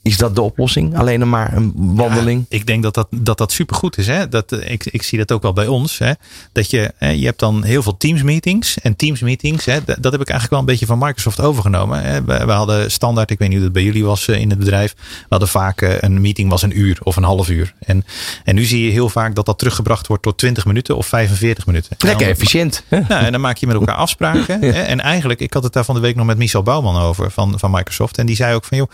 [0.07, 0.99] Is dat de oplossing?
[0.99, 2.47] Alleen maar een wandeling?
[2.49, 4.07] Ja, ik denk dat dat, dat, dat supergoed is.
[4.07, 4.29] Hè?
[4.29, 5.99] Dat, ik, ik zie dat ook wel bij ons.
[5.99, 6.12] Hè?
[6.53, 8.79] Dat je, hè, je hebt dan heel veel Teams meetings.
[8.81, 12.03] En Teams meetings, hè, dat, dat heb ik eigenlijk wel een beetje van Microsoft overgenomen.
[12.03, 12.25] Hè?
[12.25, 14.95] We, we, hadden standaard, ik weet niet hoe dat bij jullie was in het bedrijf.
[14.97, 17.75] We hadden vaak een meeting was een uur of een half uur.
[17.79, 18.05] En,
[18.45, 21.66] en nu zie je heel vaak dat dat teruggebracht wordt tot 20 minuten of 45
[21.66, 21.97] minuten.
[21.99, 22.83] Lekker efficiënt.
[22.88, 24.61] Nou, en dan maak je met elkaar afspraken.
[24.73, 24.83] Hè?
[24.83, 27.59] En eigenlijk, ik had het daar van de week nog met Michel Bouwman over van,
[27.59, 28.19] van Microsoft.
[28.19, 28.90] En die zei ook van joh,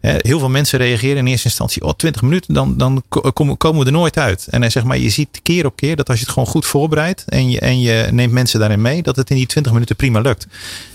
[0.00, 3.02] heel veel mensen reageren in eerste instantie, oh 20 minuten, dan, dan
[3.56, 4.46] komen we er nooit uit.
[4.50, 6.66] En hij zegt maar, je ziet keer op keer dat als je het gewoon goed
[6.66, 9.96] voorbereidt en je, en je neemt mensen daarin mee, dat het in die 20 minuten
[9.96, 10.46] prima lukt.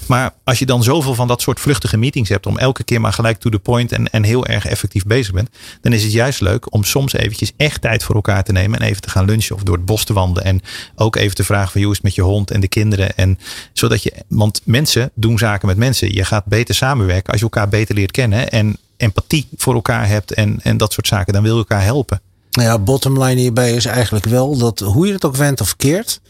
[0.07, 3.13] Maar als je dan zoveel van dat soort vluchtige meetings hebt, om elke keer maar
[3.13, 5.49] gelijk to the point en, en heel erg effectief bezig bent,
[5.81, 8.87] dan is het juist leuk om soms eventjes echt tijd voor elkaar te nemen en
[8.87, 10.43] even te gaan lunchen of door het bos te wandelen.
[10.43, 10.61] En
[10.95, 13.17] ook even te vragen van hoe is het met je hond en de kinderen.
[13.17, 13.39] En
[13.73, 16.13] zodat je, want mensen doen zaken met mensen.
[16.13, 20.33] Je gaat beter samenwerken als je elkaar beter leert kennen en empathie voor elkaar hebt
[20.33, 21.33] en, en dat soort zaken.
[21.33, 22.21] Dan wil je elkaar helpen.
[22.51, 25.75] Nou ja, bottom line hierbij is eigenlijk wel dat hoe je het ook went of
[25.75, 26.21] keert.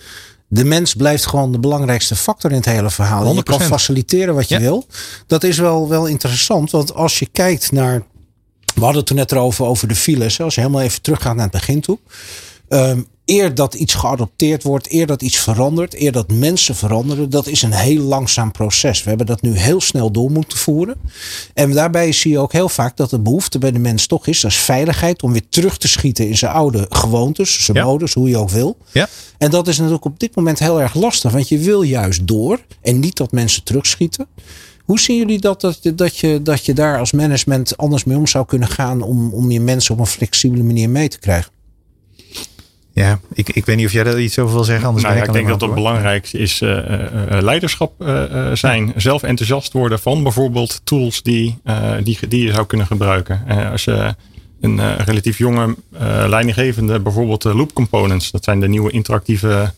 [0.47, 3.33] De mens blijft gewoon de belangrijkste factor in het hele verhaal.
[3.33, 3.35] 100%.
[3.35, 4.61] Je kan faciliteren wat je ja.
[4.61, 4.85] wil.
[5.27, 6.71] Dat is wel, wel interessant.
[6.71, 8.03] Want als je kijkt naar.
[8.73, 10.41] We hadden het toen net erover over de files.
[10.41, 11.99] Als je helemaal even teruggaat naar het begin toe.
[12.73, 17.47] Um, eer dat iets geadopteerd wordt, eer dat iets verandert, eer dat mensen veranderen, dat
[17.47, 19.03] is een heel langzaam proces.
[19.03, 20.95] We hebben dat nu heel snel door moeten voeren.
[21.53, 24.41] En daarbij zie je ook heel vaak dat de behoefte bij de mens toch is,
[24.41, 27.83] dat is veiligheid, om weer terug te schieten in zijn oude gewoontes, zijn ja.
[27.83, 28.77] modus, hoe je ook wil.
[28.91, 29.07] Ja.
[29.37, 32.59] En dat is natuurlijk op dit moment heel erg lastig, want je wil juist door
[32.81, 34.27] en niet dat mensen terugschieten.
[34.85, 38.27] Hoe zien jullie dat, dat, dat, je, dat je daar als management anders mee om
[38.27, 41.51] zou kunnen gaan om, om je mensen op een flexibele manier mee te krijgen?
[42.93, 44.87] Ja, ik, ik weet niet of jij daar iets over wil zeggen.
[44.87, 48.93] Anders nou, ik, ik denk dat het belangrijkste is uh, uh, leiderschap uh, zijn.
[48.95, 51.57] Zelf enthousiast worden van bijvoorbeeld tools die,
[52.03, 53.43] die, die je zou kunnen gebruiken.
[53.71, 54.15] als je
[54.61, 55.75] een relatief jonge
[56.27, 59.73] leidinggevende, bijvoorbeeld Loop Components, dat zijn de nieuwe interactieve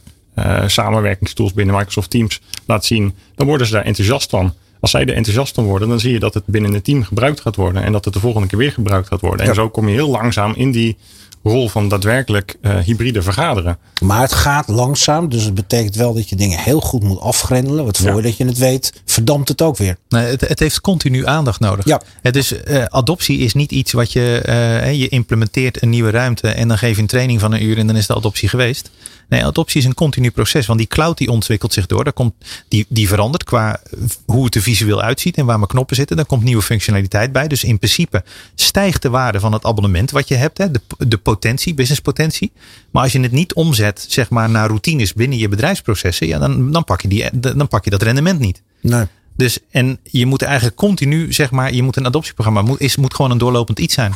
[0.65, 4.53] samenwerkingstools binnen Microsoft Teams, laat zien, dan worden ze daar enthousiast van.
[4.79, 7.41] Als zij er enthousiast van worden, dan zie je dat het binnen het team gebruikt
[7.41, 9.41] gaat worden en dat het de volgende keer weer gebruikt gaat worden.
[9.43, 9.49] Ja.
[9.49, 10.97] En zo kom je heel langzaam in die
[11.43, 13.77] rol van daadwerkelijk uh, hybride vergaderen.
[14.01, 17.83] Maar het gaat langzaam, dus het betekent wel dat je dingen heel goed moet afgrendelen.
[17.83, 19.97] Want voordat je het weet, verdampt het ook weer.
[20.09, 21.85] Nee, het, het heeft continu aandacht nodig.
[21.85, 22.01] Ja.
[22.21, 26.47] Het is, uh, adoptie is niet iets wat je, uh, je implementeert een nieuwe ruimte
[26.47, 28.91] en dan geef je een training van een uur en dan is de adoptie geweest.
[29.29, 30.65] Nee, adoptie is een continu proces.
[30.65, 32.03] Want die cloud die ontwikkelt zich door.
[32.03, 32.33] Daar komt,
[32.67, 33.81] die, die verandert qua
[34.25, 36.15] hoe het er visueel uitziet en waar mijn knoppen zitten.
[36.15, 37.47] Daar komt nieuwe functionaliteit bij.
[37.47, 38.23] Dus in principe
[38.55, 40.57] stijgt de waarde van het abonnement wat je hebt.
[40.57, 42.51] Hè, de, de potentie, businesspotentie.
[42.91, 46.27] Maar als je het niet omzet zeg maar, naar routines binnen je bedrijfsprocessen.
[46.27, 48.61] Ja, dan, dan, pak je die, dan pak je dat rendement niet.
[48.81, 49.05] Nee.
[49.35, 53.13] Dus en je moet eigenlijk continu, zeg maar, je moet een adoptieprogramma, moet, is, moet
[53.13, 54.13] gewoon een doorlopend iets zijn.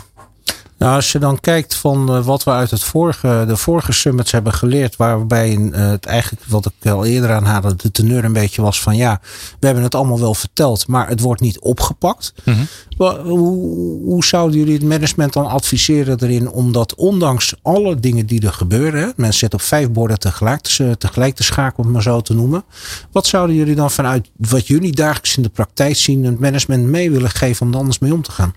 [0.77, 4.31] Nou, als je dan kijkt van uh, wat we uit het vorige, de vorige summits
[4.31, 8.61] hebben geleerd, waarbij uh, het eigenlijk, wat ik al eerder aanhaalde, de teneur een beetje
[8.61, 9.19] was van ja,
[9.59, 12.33] we hebben het allemaal wel verteld, maar het wordt niet opgepakt.
[12.43, 12.67] Mm -hmm.
[12.97, 18.53] Hoe, zouden jullie het management dan adviseren erin om dat ondanks alle dingen die er
[18.53, 22.21] gebeuren, mensen zitten op vijf borden tegelijk te, tegelijk te schakelen, om het maar zo
[22.21, 22.63] te noemen.
[23.11, 27.11] Wat zouden jullie dan vanuit wat jullie dagelijks in de praktijk zien, het management mee
[27.11, 28.53] willen geven om er anders mee om te gaan?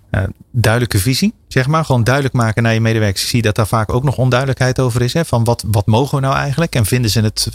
[0.52, 1.84] Duidelijke visie, zeg maar.
[1.84, 3.22] Gewoon duidelijk maken naar je medewerkers.
[3.22, 5.12] Ik zie dat daar vaak ook nog onduidelijkheid over is.
[5.12, 6.74] Hè, van wat, wat mogen we nou eigenlijk?
[6.74, 7.48] En vinden ze het,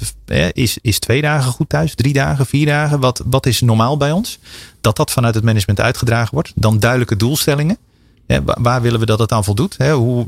[0.53, 1.95] is, is twee dagen goed thuis?
[1.95, 2.99] Drie dagen, vier dagen?
[2.99, 4.39] Wat, wat is normaal bij ons?
[4.85, 6.51] Dat dat vanuit het management uitgedragen wordt.
[6.55, 7.77] Dan duidelijke doelstellingen.
[8.43, 9.77] Waar willen we dat het aan voldoet?
[9.77, 10.27] Hoe,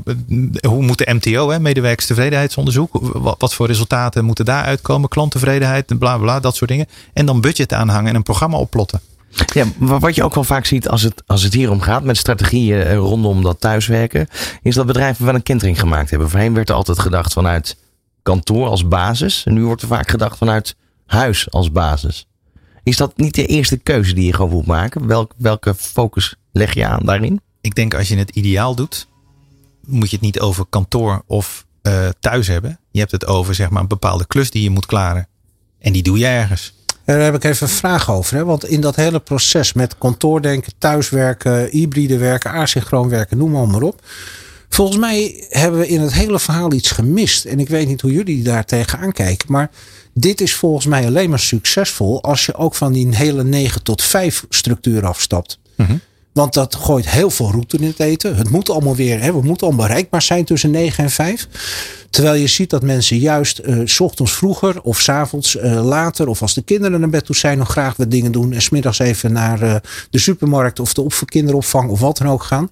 [0.68, 2.98] hoe moet de MTO, medewerkerstevredenheidsonderzoek,
[3.38, 5.08] wat, voor resultaten moeten daar uitkomen?
[5.08, 6.86] Klanttevredenheid, bla bla, dat soort dingen.
[7.12, 9.00] En dan budget aanhangen en een programma opplotten.
[9.54, 12.16] Ja, wat je ook wel vaak ziet als het, als het hier om gaat met
[12.16, 14.28] strategieën rondom dat thuiswerken,
[14.62, 16.30] is dat bedrijven wel een kentering gemaakt hebben.
[16.30, 17.76] Voorheen werd er altijd gedacht vanuit
[18.22, 19.42] kantoor als basis.
[19.46, 22.27] En nu wordt er vaak gedacht vanuit huis als basis.
[22.88, 25.06] Is dat niet de eerste keuze die je gewoon moet maken?
[25.06, 27.40] Welk, welke focus leg je aan daarin?
[27.60, 29.08] Ik denk als je het ideaal doet,
[29.86, 32.78] moet je het niet over kantoor of uh, thuis hebben.
[32.90, 35.28] Je hebt het over zeg maar een bepaalde klus die je moet klaren.
[35.78, 36.74] En die doe je ergens.
[37.04, 38.36] Daar heb ik even een vraag over.
[38.36, 38.44] Hè?
[38.44, 43.82] Want in dat hele proces met kantoordenken, thuiswerken, hybride werken, asynchroon werken, noem maar, maar
[43.82, 44.02] op.
[44.68, 47.44] Volgens mij hebben we in het hele verhaal iets gemist.
[47.44, 49.52] En ik weet niet hoe jullie daar tegenaan kijken.
[49.52, 49.70] Maar
[50.12, 54.02] dit is volgens mij alleen maar succesvol als je ook van die hele 9 tot
[54.02, 55.58] 5 structuur afstapt.
[55.76, 56.00] Mm -hmm.
[56.38, 58.36] Want dat gooit heel veel route in het eten.
[58.36, 61.48] Het moet allemaal weer, hè, we moeten al bereikbaar zijn tussen 9 en 5.
[62.10, 66.28] Terwijl je ziet dat mensen juist uh, s ochtends vroeger of s avonds uh, later
[66.28, 68.52] of als de kinderen naar bed toe zijn nog graag wat dingen doen.
[68.52, 69.74] En smiddags even naar uh,
[70.10, 72.70] de supermarkt of de op kinderopvang of wat dan ook gaan.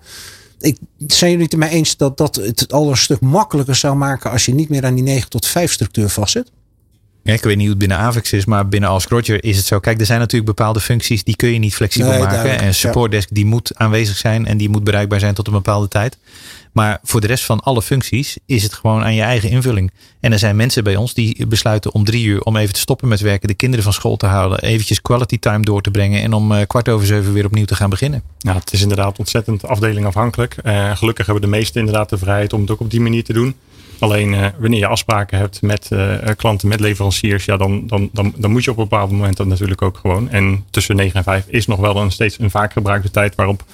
[0.67, 0.77] Ik,
[1.07, 4.45] zijn jullie het ermee eens dat dat het al een stuk makkelijker zou maken als
[4.45, 6.51] je niet meer aan die 9 tot 5 structuur vastzit?
[7.23, 9.67] Ja, ik weet niet hoe het binnen Avix is, maar binnen Ask Roger is het
[9.67, 9.81] zo.
[9.81, 12.59] Kijk, er zijn natuurlijk bepaalde functies die kun je niet flexibel nee, maken.
[12.59, 16.19] En supportdesk die moet aanwezig zijn en die moet bereikbaar zijn tot een bepaalde tijd.
[16.77, 19.91] Maar voor de rest van alle functies is het gewoon aan je eigen invulling.
[20.21, 23.09] En er zijn mensen bij ons die besluiten om drie uur om even te stoppen
[23.09, 26.33] met werken, de kinderen van school te halen, eventjes quality time door te brengen en
[26.33, 28.23] om uh, kwart over zeven weer opnieuw te gaan beginnen.
[28.39, 30.57] Ja, het is inderdaad ontzettend afdelingafhankelijk.
[30.65, 33.33] Uh, gelukkig hebben de meesten inderdaad de vrijheid om het ook op die manier te
[33.33, 33.55] doen.
[33.99, 35.89] Alleen uh, wanneer je afspraken hebt met
[36.37, 39.47] klanten, met leveranciers, ja, dan, dan, dan, dan moet je op een bepaald moment dat
[39.47, 40.31] natuurlijk ook gewoon.
[40.31, 43.65] En tussen 9 en 5 is nog wel een steeds een vaak gebruikte tijd waarop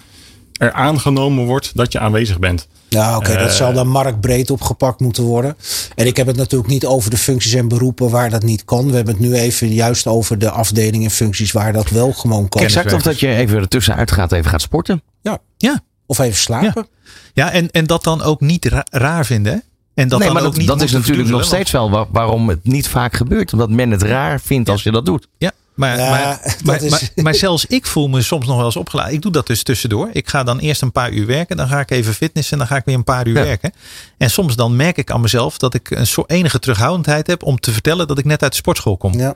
[0.63, 2.69] er aangenomen wordt dat je aanwezig bent.
[2.89, 5.57] Ja, oké, okay, dat zal dan marktbreed opgepakt moeten worden.
[5.95, 8.89] En ik heb het natuurlijk niet over de functies en beroepen waar dat niet kan.
[8.89, 12.49] We hebben het nu even juist over de afdelingen en functies waar dat wel gewoon
[12.49, 12.63] kan.
[12.63, 15.03] Exact, of dat je even ertussenuit gaat, even gaat sporten.
[15.23, 15.39] Ja.
[15.57, 15.81] ja.
[16.07, 16.73] Of even slapen.
[16.75, 19.63] Ja, ja en, en dat dan ook niet ra raar vinden.
[19.95, 22.07] En dat nee, dan maar ook dat, niet dat is natuurlijk nog steeds wel waar,
[22.11, 23.53] waarom het niet vaak gebeurt.
[23.53, 25.29] Omdat men het raar vindt als je dat doet.
[25.39, 25.53] Ja,
[25.89, 28.77] maar, Ja, maar, maar, is- maar, maar zelfs ik voel me soms nog wel eens
[28.77, 29.13] opgeladen.
[29.13, 30.09] Ik doe dat dus tussendoor.
[30.13, 31.57] Ik ga dan eerst een paar uur werken.
[31.57, 32.53] Dan ga ik even fitnessen.
[32.53, 33.43] En dan ga ik weer een paar uur Ja.
[33.45, 33.73] werken.
[34.19, 37.61] En soms dan merk ik aan mezelf dat ik een soort enige terughoudendheid heb om
[37.61, 39.19] te vertellen dat ik net uit de sportschool kom.
[39.19, 39.35] Ja.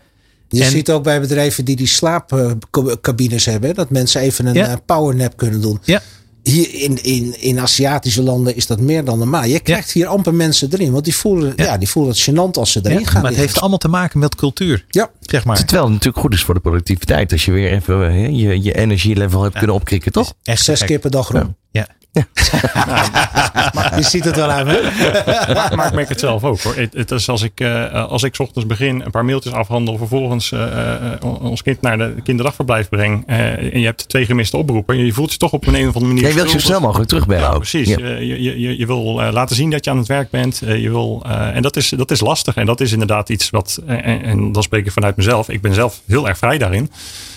[0.48, 4.66] Je En- ziet ook bij bedrijven die die slaapcabines hebben, dat mensen even een Ja.
[4.66, 5.78] eh, powernap kunnen doen.
[5.84, 6.00] Ja.
[6.50, 9.44] Hier in, in, in Aziatische landen is dat meer dan normaal.
[9.44, 11.64] Je krijgt hier amper mensen erin, want die voelen, ja.
[11.64, 11.78] Ja.
[11.78, 13.22] die voelen het gênant als ze erin Ja, gaan.
[13.22, 14.84] maar het heeft allemaal te maken met cultuur.
[14.88, 15.56] Ja, Zeg maar.
[15.56, 17.32] Terwijl het natuurlijk goed is voor de productiviteit.
[17.32, 20.34] Als je weer even hè, je, je energielevel hebt kunnen opkrikken, toch?
[20.42, 21.52] Echt zes keer per dag rond.
[21.70, 21.88] Ja.
[23.96, 24.80] Je ziet het wel aan, hè?
[25.54, 26.74] maar, maar ik merk het zelf ook hoor.
[26.76, 29.96] Het, het is als ik, eh, als ik 's ochtends begin, een paar mailtjes afhandel,
[29.98, 33.22] vervolgens eh, eh, ons kind naar de kinderdagverblijf breng.
[33.26, 33.38] eh,
[33.74, 35.04] en je hebt twee gemiste oproepen.
[35.06, 36.22] Je voelt je toch op een, een of andere manier.
[36.22, 37.58] Jij wilt zo snel mogelijk terugbellen Ja, ook.
[37.58, 37.88] precies.
[37.88, 37.96] Ja.
[37.98, 40.62] Eh, Je, je, je, je wil eh, laten zien dat je aan het werk bent.
[40.62, 42.54] Eh, je wil, eh, en dat is, dat is lastig.
[42.56, 43.80] En dat is inderdaad iets wat.
[43.86, 45.48] En, en, en dan spreek ik vanuit mezelf.
[45.48, 46.90] Ik ben zelf heel erg vrij daarin.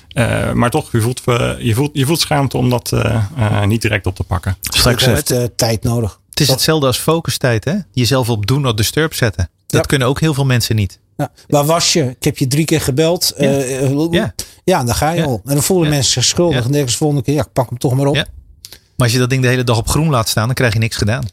[0.10, 3.64] Eh, maar toch, je voelt, eh, je, voelt, je voelt schaamte om dat eh, eh,
[3.64, 4.58] niet direct op te pakken.
[4.62, 6.20] Straks Het heeft tijd nodig.
[6.30, 7.74] Het is hetzelfde als focustijd, hè?
[7.92, 9.50] Jezelf op do not disturb zetten.
[9.68, 9.88] Dat Ja.
[9.88, 11.00] kunnen ook heel veel mensen niet.
[11.18, 11.32] Ja.
[11.48, 12.04] Waar was je?
[12.04, 13.34] Ik heb je drie keer gebeld.
[13.38, 13.50] Ja.
[14.12, 14.34] Ja.
[14.64, 15.26] ja, dan ga je Ja.
[15.26, 15.42] al.
[15.46, 15.94] En dan voelen Ja.
[15.96, 16.58] mensen zich schuldig.
[16.60, 16.66] Ja.
[16.66, 18.16] En denken ze volgende keer, ja, ik pak hem toch maar op.
[18.16, 18.26] Ja.
[18.72, 20.80] Maar als je dat ding de hele dag op groen laat staan, dan krijg je
[20.80, 21.24] niks gedaan.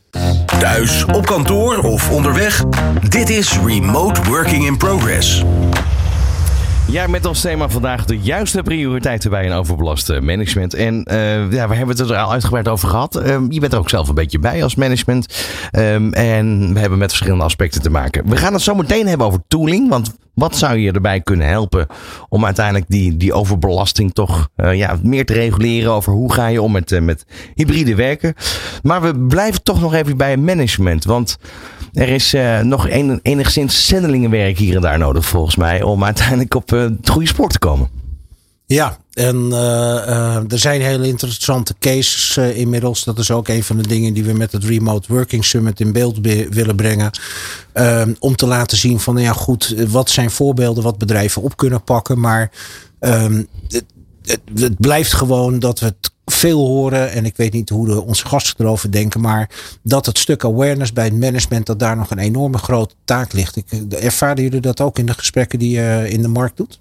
[0.58, 2.64] Thuis, op kantoor of onderweg.
[3.08, 5.42] Dit is Remote Working in Progress.
[6.88, 10.74] Ja, met als thema vandaag de juiste prioriteiten bij een overbelast eh, management.
[10.74, 13.16] En eh, ja, we hebben het er al uitgebreid over gehad.
[13.16, 15.48] Ehm, je bent er ook zelf een beetje bij als management.
[15.70, 18.28] Ehm, en we hebben met verschillende aspecten te maken.
[18.28, 19.88] We gaan het zo meteen hebben over tooling.
[19.88, 21.86] Want wat zou je erbij kunnen helpen
[22.28, 26.62] om uiteindelijk die, die overbelasting toch eh, ja, meer te reguleren over hoe ga je
[26.62, 28.34] om met, eh, met hybride werken.
[28.82, 31.04] Maar we blijven toch nog even bij management.
[31.04, 31.38] Want
[31.92, 35.82] er is eh, nog een, enigszins zendelingenwerk hier en daar nodig volgens mij.
[35.82, 37.88] Om uiteindelijk op het goede spoor te komen.
[38.66, 43.04] Ja, en eh, eh, er zijn hele interessante cases eh, inmiddels.
[43.04, 45.92] Dat is ook een van de dingen die we met het Remote Working Summit in
[45.92, 47.10] beeld be- willen brengen.
[47.72, 51.56] Ehm, om te laten zien van, nou ja goed, wat zijn voorbeelden wat bedrijven op
[51.56, 52.20] kunnen pakken.
[52.20, 52.50] Maar
[52.98, 53.84] ehm, het,
[54.54, 57.10] het, blijft gewoon dat we het veel horen.
[57.10, 59.20] En ik weet niet hoe onze gasten erover denken.
[59.20, 59.50] Maar
[59.82, 63.56] dat het stuk awareness bij het management, dat daar nog een enorme grote taak ligt.
[63.56, 66.80] Ik, ervaren jullie dat ook in de gesprekken die je in de markt doet?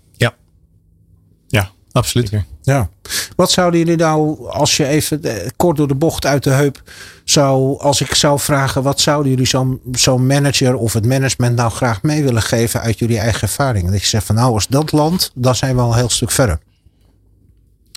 [1.95, 2.29] Absoluut.
[2.29, 2.45] zeker.
[2.61, 2.89] Ja.
[3.35, 6.81] Wat zouden jullie nou, als je even eh, kort door de bocht uit de heup
[7.23, 11.71] zou, als ik zou vragen, wat zouden jullie zo'n zo'n manager of het management nou
[11.71, 13.91] graag mee willen geven uit jullie eigen ervaring?
[13.91, 16.31] Dat je zegt van nou, als dat land, dan zijn we al een heel stuk
[16.31, 16.59] verder.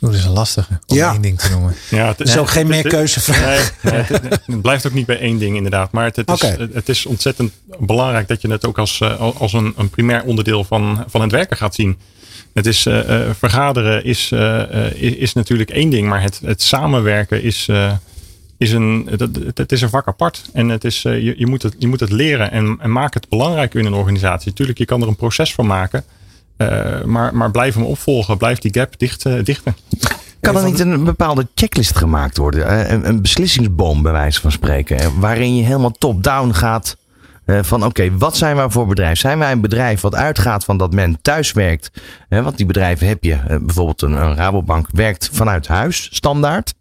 [0.02, 1.12] Oeh, dat is een lastige om Ja.
[1.12, 1.74] één ding te noemen.
[1.90, 3.72] Ja, het is ook geen meer het- keuzevraag.
[3.82, 5.92] Nee, nee, het, het blijft ook niet bij één ding inderdaad.
[5.92, 9.52] Maar het, het, is, het is ontzettend belangrijk dat je het ook als, eh, als
[9.52, 11.98] een, een primair onderdeel van, van het werken gaat zien.
[12.58, 16.62] Het is, eh, eh, vergaderen is, eh, is, is natuurlijk één ding, maar het, het
[16.62, 17.68] samenwerken is,
[18.56, 19.20] is, een, het,
[19.54, 20.44] het- is een vak apart.
[20.52, 23.28] En het is, je, je, moet het, je moet het leren en, en maak het
[23.28, 24.52] belangrijk in een organisatie.
[24.52, 26.04] Tuurlijk, je kan er een proces van maken.
[27.04, 28.36] maar, maar blijf hem opvolgen.
[28.38, 29.76] Blijf die gap dicht, dichten.
[30.40, 33.06] Kan er niet een bepaalde checklist gemaakt worden?
[33.08, 35.20] Een, beslissingsboom bij wijze van spreken.
[35.20, 36.96] Waarin je helemaal top-down gaat.
[37.48, 39.18] Eh, Van oké, wat zijn wij voor bedrijf?
[39.18, 41.90] Zijn wij een bedrijf wat uitgaat van dat men thuis werkt?
[42.28, 43.32] Eh, Want die bedrijven heb je.
[43.32, 46.74] eh, Bijvoorbeeld een, Rabobank werkt vanuit huis, standaard.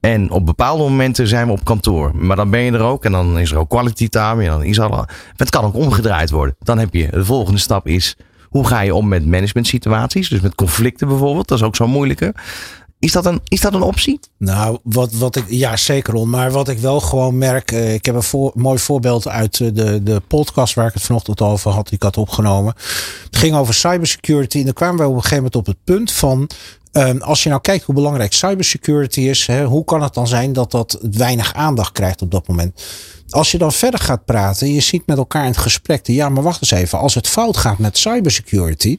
[0.00, 2.16] En op bepaalde momenten zijn we op kantoor.
[2.16, 3.04] Maar dan ben je er ook.
[3.04, 4.42] En dan is er ook quality time.
[4.42, 6.56] En dan is al, het kan ook omgedraaid worden.
[6.58, 8.16] Dan heb je de volgende stap is.
[8.48, 10.28] Hoe ga je om met management situaties?
[10.28, 11.48] Dus met conflicten bijvoorbeeld.
[11.48, 12.32] Dat is ook zo moeilijker.
[13.04, 14.20] Is dat een, is dat een optie?
[14.38, 16.30] Nou, wat, wat ik, ja, zeker on.
[16.30, 17.72] Maar wat ik wel gewoon merk.
[17.72, 21.40] eh, ik heb een mooi voorbeeld uit eh, de, de podcast waar ik het vanochtend
[21.40, 21.84] over had.
[21.84, 22.74] Die ik had opgenomen.
[23.24, 24.58] Het ging over cybersecurity.
[24.58, 26.50] En dan kwamen we op een gegeven moment op het punt van.
[26.94, 29.46] Ehm, als je nou kijkt hoe belangrijk cybersecurity is.
[29.46, 32.82] Hè, hoe kan het dan zijn dat dat weinig aandacht krijgt op dat moment?
[33.28, 36.42] Als je dan verder gaat praten, je ziet met elkaar in het gesprek, ja, maar
[36.42, 36.98] wacht eens even.
[36.98, 38.98] Als het fout gaat met cybersecurity,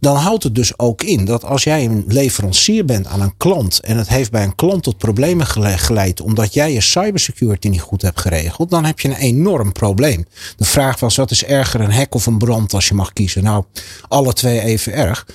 [0.00, 3.80] dan houdt het dus ook in dat als jij een leverancier bent aan een klant
[3.80, 7.80] en het heeft bij een klant tot problemen gele- geleid omdat jij je cybersecurity niet
[7.80, 10.26] goed hebt geregeld, dan heb je een enorm probleem.
[10.56, 13.42] De vraag was, wat is erger, een hek of een brand als je mag kiezen?
[13.42, 13.64] Nou,
[14.08, 15.26] alle twee even erg.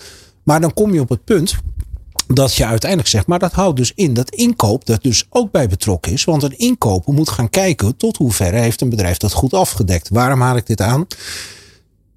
[0.43, 1.56] Maar dan kom je op het punt
[2.34, 5.67] dat je uiteindelijk zegt, maar dat houdt dus in dat inkoop er dus ook bij
[5.67, 6.24] betrokken is.
[6.24, 10.10] Want een inkoper moet gaan kijken tot hoeverre heeft een bedrijf dat goed afgedekt.
[10.10, 11.08] Waarom haal ik dit aan?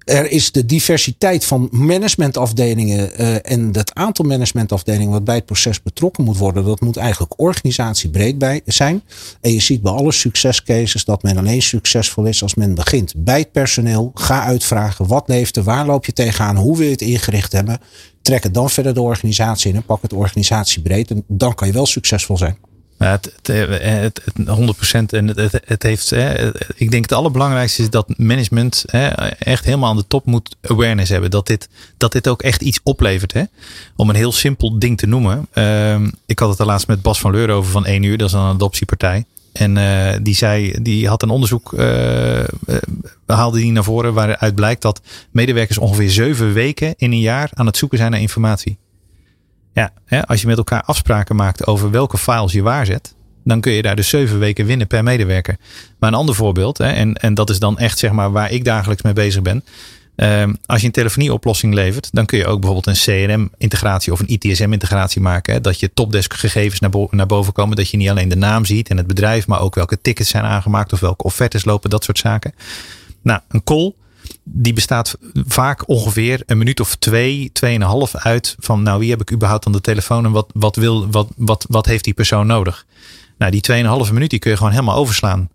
[0.05, 5.81] Er is de diversiteit van managementafdelingen eh, en het aantal managementafdelingen wat bij het proces
[5.81, 6.65] betrokken moet worden.
[6.65, 9.03] Dat moet eigenlijk organisatiebreed bij zijn.
[9.41, 13.39] En je ziet bij alle succescases dat men alleen succesvol is als men begint bij
[13.39, 14.11] het personeel.
[14.13, 17.79] Ga uitvragen wat leeft er, waar loop je tegenaan, hoe wil je het ingericht hebben.
[18.21, 21.11] Trek het dan verder de organisatie in en pak het organisatiebreed.
[21.11, 22.57] En dan kan je wel succesvol zijn.
[22.99, 27.11] Ja, het, het, eh, het, het 100% en het, het, heeft, hè, ik denk het
[27.11, 31.31] allerbelangrijkste is dat management hè, echt helemaal aan de top moet awareness hebben.
[31.31, 33.33] Dat dit, dat dit ook echt iets oplevert.
[33.33, 33.43] Hè?
[33.95, 35.47] Om een heel simpel ding te noemen.
[35.53, 38.27] Ehm, ik had het er laatst met Bas van Leur over van 1 uur, dat
[38.27, 39.25] is een adoptiepartij.
[39.55, 42.45] En eh, die zei, die had een onderzoek, eh, eh,
[43.25, 47.65] haalde die naar voren waaruit blijkt dat medewerkers ongeveer zeven weken in een jaar aan
[47.65, 48.77] het zoeken zijn naar informatie.
[49.75, 53.71] Ja, hè, als je met elkaar afspraken maakt over welke files je waarzet, dan kun
[53.71, 55.57] je daar dus zeven weken winnen per medewerker.
[55.99, 58.65] Maar een ander voorbeeld, hè, en, en dat is dan echt zeg maar waar ik
[58.65, 59.63] dagelijks mee bezig ben.
[60.15, 64.31] Ehm, als je een telefonieoplossing levert, dan kun je ook bijvoorbeeld een CRM-integratie of een
[64.31, 65.53] ITSM-integratie maken.
[65.53, 67.75] Hè, dat je topdesk-gegevens naar, naar boven komen.
[67.75, 70.43] Dat je niet alleen de naam ziet en het bedrijf, maar ook welke tickets zijn
[70.43, 72.53] aangemaakt of welke offertes lopen, dat soort zaken.
[73.21, 73.93] Nou, een call
[74.43, 79.31] die bestaat vaak ongeveer een minuut of twee, tweeënhalf uit van nou wie heb ik
[79.31, 82.85] überhaupt aan de telefoon en wat, wat, wil, wat, wat, wat heeft die persoon nodig.
[83.37, 85.49] Nou die tweeënhalve minuut die kun je gewoon helemaal overslaan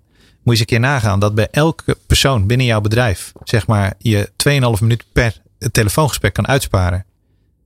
[0.44, 4.30] je eens een keer nagaan dat bij elke persoon binnen jouw bedrijf, zeg maar, je
[4.76, 5.36] 2,5 minuut per
[5.72, 7.04] telefoongesprek kan uitsparen.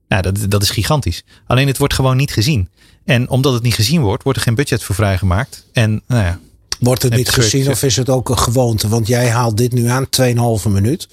[0.07, 1.23] Ja, dat, dat is gigantisch.
[1.47, 2.69] Alleen het wordt gewoon niet gezien.
[3.05, 5.65] En omdat het niet gezien wordt, wordt er geen budget voor vrijgemaakt.
[5.73, 6.39] En nou ja,
[6.85, 8.87] Wordt het niet gezien of is het ook een gewoonte?
[8.87, 10.07] Want jij haalt dit nu aan,
[10.65, 11.07] 2,5 minuut.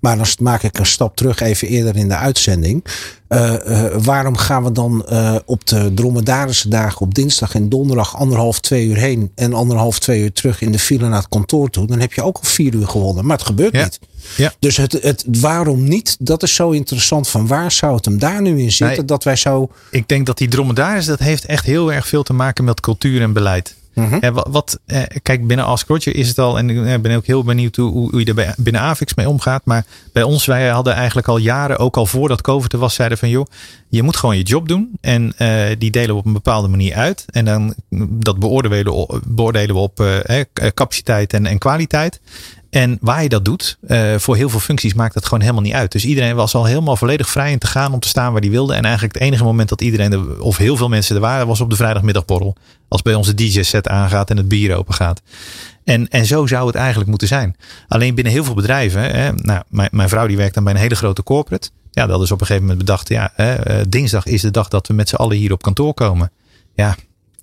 [0.00, 2.84] Maar dan maak ik een stap terug even eerder in de uitzending.
[3.28, 8.16] Uh, uh, waarom gaan we dan uh, op de dromedarische dagen op dinsdag en donderdag
[8.16, 11.70] anderhalf, twee uur heen en anderhalf, twee uur terug in de file naar het kantoor
[11.70, 11.86] toe?
[11.86, 13.26] Dan heb je ook al vier uur gewonnen.
[13.26, 13.84] Maar het gebeurt Ja.
[13.84, 13.98] niet.
[14.36, 14.52] Ja.
[14.58, 17.28] Dus het, het waarom niet, dat is zo interessant.
[17.28, 18.96] Van waar zou het hem daar nu in zitten?
[18.96, 19.04] Nee.
[19.04, 19.70] Dat wij zo.
[19.90, 23.22] ik denk dat die dromedaris, dat heeft echt heel erg veel te maken met cultuur
[23.22, 23.74] en beleid.
[23.98, 24.18] Mhm.
[24.20, 27.44] Ja, wat, eh, kijk, binnen Ask is het al, en ik eh, ben ook heel
[27.44, 29.64] benieuwd hoe, hoe, je er binnen Avix mee omgaat.
[29.64, 33.18] Maar bij ons, wij hadden eigenlijk al jaren, ook al voordat COVID er was, zeiden
[33.18, 33.46] van joh,
[33.88, 34.90] je moet gewoon je job doen.
[35.00, 37.24] En eh, die delen we op een bepaalde manier uit.
[37.30, 37.74] En dan
[38.10, 40.02] dat beoordelen we, beoordelen we op
[40.74, 42.20] capaciteit en, en kwaliteit.
[42.70, 45.72] En waar je dat doet, eh, voor heel veel functies maakt dat gewoon helemaal niet
[45.72, 45.92] uit.
[45.92, 48.50] Dus iedereen was al helemaal volledig vrij in te gaan om te staan waar hij
[48.50, 48.74] wilde.
[48.74, 51.60] En eigenlijk het enige moment dat iedereen, er, of heel veel mensen er waren, was
[51.60, 52.56] op de vrijdagmiddagborrel.
[52.88, 55.22] Als bij onze DJ-set aangaat en het bier open gaat.
[55.84, 57.56] En, en zo zou het eigenlijk moeten zijn.
[57.88, 60.80] Alleen binnen heel veel bedrijven, hè, nou, mijn, mijn vrouw die werkt dan bij een
[60.80, 61.68] hele grote corporate.
[61.90, 64.68] Ja, dat is op een gegeven moment bedacht, ja, hè, eh, dinsdag is de dag
[64.68, 66.30] dat we met z'n allen hier op kantoor komen.
[66.74, 66.96] Ja,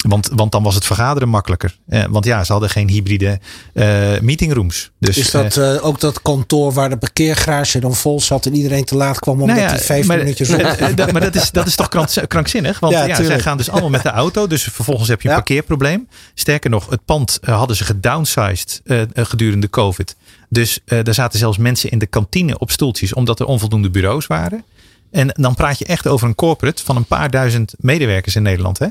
[0.08, 1.78] want, want dan was het vergaderen makkelijker.
[1.88, 3.40] Eh, want ja, ze hadden geen hybride
[3.74, 4.92] eh, meetingrooms.
[5.00, 8.84] Dus, Is dat eh, ook dat kantoor waar de parkeergarage dan vol zat en iedereen
[8.86, 10.72] te laat kwam omdat Nou ja, die vijf maar, minuutjes eh, op.
[10.80, 12.80] eh, dat- maar dat is, dat is toch krank- krankzinnig?
[12.80, 14.48] Want Ja, ja, zij gaan dus allemaal met de auto.
[14.48, 15.40] Dus vervolgens heb je een Ja.
[15.40, 16.08] parkeerprobleem.
[16.34, 20.16] Sterker nog, het pand eh, hadden ze gedownsized eh, eh, gedurende COVID.
[20.50, 23.14] Dus eh daar zaten zelfs mensen in de kantine op stoeltjes.
[23.14, 24.64] Omdat er onvoldoende bureaus waren.
[25.12, 28.80] En dan praat je echt over een corporate van een paar duizend medewerkers in Nederland.
[28.80, 28.88] Hè?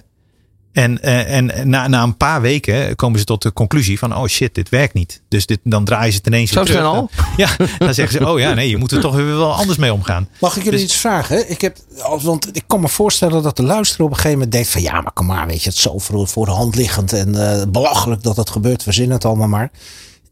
[0.74, 4.26] En, eh, en na, na een paar weken komen ze tot de conclusie van, oh
[4.26, 5.22] shit, dit werkt niet.
[5.28, 6.84] Dus dit, dan draaien ze het ineens Zo weer terug.
[6.84, 7.10] al?
[7.36, 7.48] Ja,
[7.78, 10.28] dan zeggen ze, oh ja, nee, je moet er toch weer wel anders mee omgaan.
[10.40, 11.50] Mag ik jullie Dus- iets vragen?
[11.50, 11.76] Ik heb,
[12.22, 15.00] want ik kan me voorstellen dat de luisteraar op een gegeven moment denkt van ja,
[15.00, 17.66] maar kom maar, weet je, het is zo voor, voor de hand liggend en eh,
[17.68, 18.82] belachelijk dat het gebeurt.
[18.82, 19.70] Verzinnen het allemaal maar.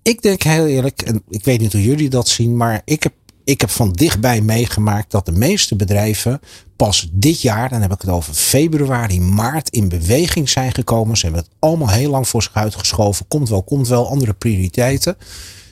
[0.03, 3.13] Ik denk heel eerlijk, en ik weet niet hoe jullie dat zien, maar ik heb,
[3.45, 6.41] ik heb van dichtbij meegemaakt dat de meeste bedrijven
[6.77, 11.17] pas dit jaar, dan heb ik het over februari, maart, in beweging zijn gekomen.
[11.17, 13.29] Ze hebben het allemaal heel lang voor zich uitgeschoven.
[13.29, 15.17] Komt wel, komt wel, andere prioriteiten.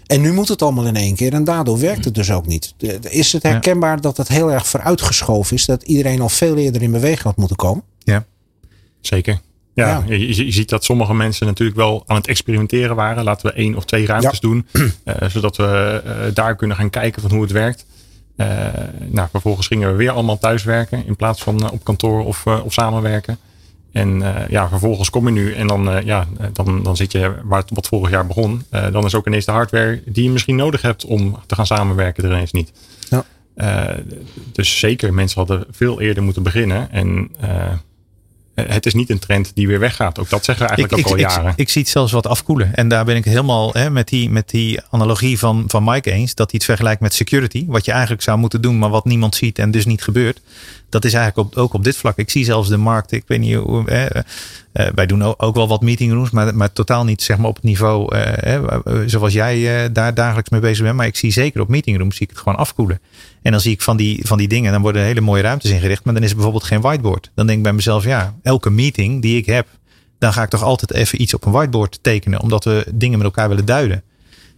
[0.06, 2.74] En nu moet het allemaal in één keer en daardoor werkt het dus ook niet.
[3.08, 5.66] Is het herkenbaar dat het heel erg vooruitgeschoven is?
[5.66, 7.84] Dat iedereen al veel eerder in beweging had moeten komen?
[7.98, 8.26] Ja.
[9.00, 9.40] Zeker.
[9.74, 10.14] Ja, Ja.
[10.14, 13.24] Je, ziet dat sommige mensen natuurlijk wel aan het experimenteren waren.
[13.24, 14.48] Laten we één of twee ruimtes Ja.
[14.48, 14.66] doen.
[15.04, 17.86] eh, zodat we eh, daar kunnen gaan kijken van hoe het werkt.
[18.36, 18.46] Eh,
[19.06, 23.38] nou, vervolgens gingen we weer allemaal thuiswerken in plaats van op kantoor of, of samenwerken.
[23.92, 27.70] En ja, vervolgens kom je nu en dan, ja, dan, dan zit je waar het
[27.74, 28.64] wat vorig jaar begon.
[28.70, 32.24] Dan is ook ineens de hardware die je misschien nodig hebt om te gaan samenwerken
[32.24, 32.72] er ineens niet.
[33.08, 33.24] Ja.
[34.52, 36.90] Dus zeker, mensen hadden veel eerder moeten beginnen.
[36.90, 37.30] En
[38.68, 40.18] het is niet een trend die weer weggaat.
[40.18, 41.50] Ook dat zeggen we eigenlijk ook al jaren.
[41.50, 42.74] Ik, ik zie het zelfs wat afkoelen.
[42.74, 46.34] En daar ben ik helemaal hè, met, die, met die analogie van, van Mike eens.
[46.34, 47.64] Dat hij het vergelijkt met security.
[47.66, 50.40] Wat je eigenlijk zou moeten doen, maar wat niemand ziet en dus niet gebeurt.
[50.88, 52.16] Dat is eigenlijk op, ook op dit vlak.
[52.16, 53.12] Ik zie zelfs de markt.
[53.12, 53.88] Ik weet niet hoe.
[53.88, 54.22] eh,
[54.72, 57.64] eh, wij doen ook, wel wat meetingrooms, maar, maar totaal niet zeg maar, op het
[57.64, 58.64] niveau eh, eh,
[59.06, 60.96] zoals jij eh, daar dagelijks mee bezig bent.
[60.96, 63.00] Maar ik zie zeker op meetingrooms zie ik het gewoon afkoelen.
[63.42, 66.04] En dan zie ik van die, van die dingen, dan worden hele mooie ruimtes ingericht.
[66.04, 67.30] Maar dan is er bijvoorbeeld geen whiteboard.
[67.34, 69.66] Dan denk ik bij mezelf, ja, elke meeting die ik heb,
[70.18, 72.40] dan ga ik toch altijd even iets op een whiteboard tekenen.
[72.40, 74.02] Omdat we dingen met elkaar willen duiden.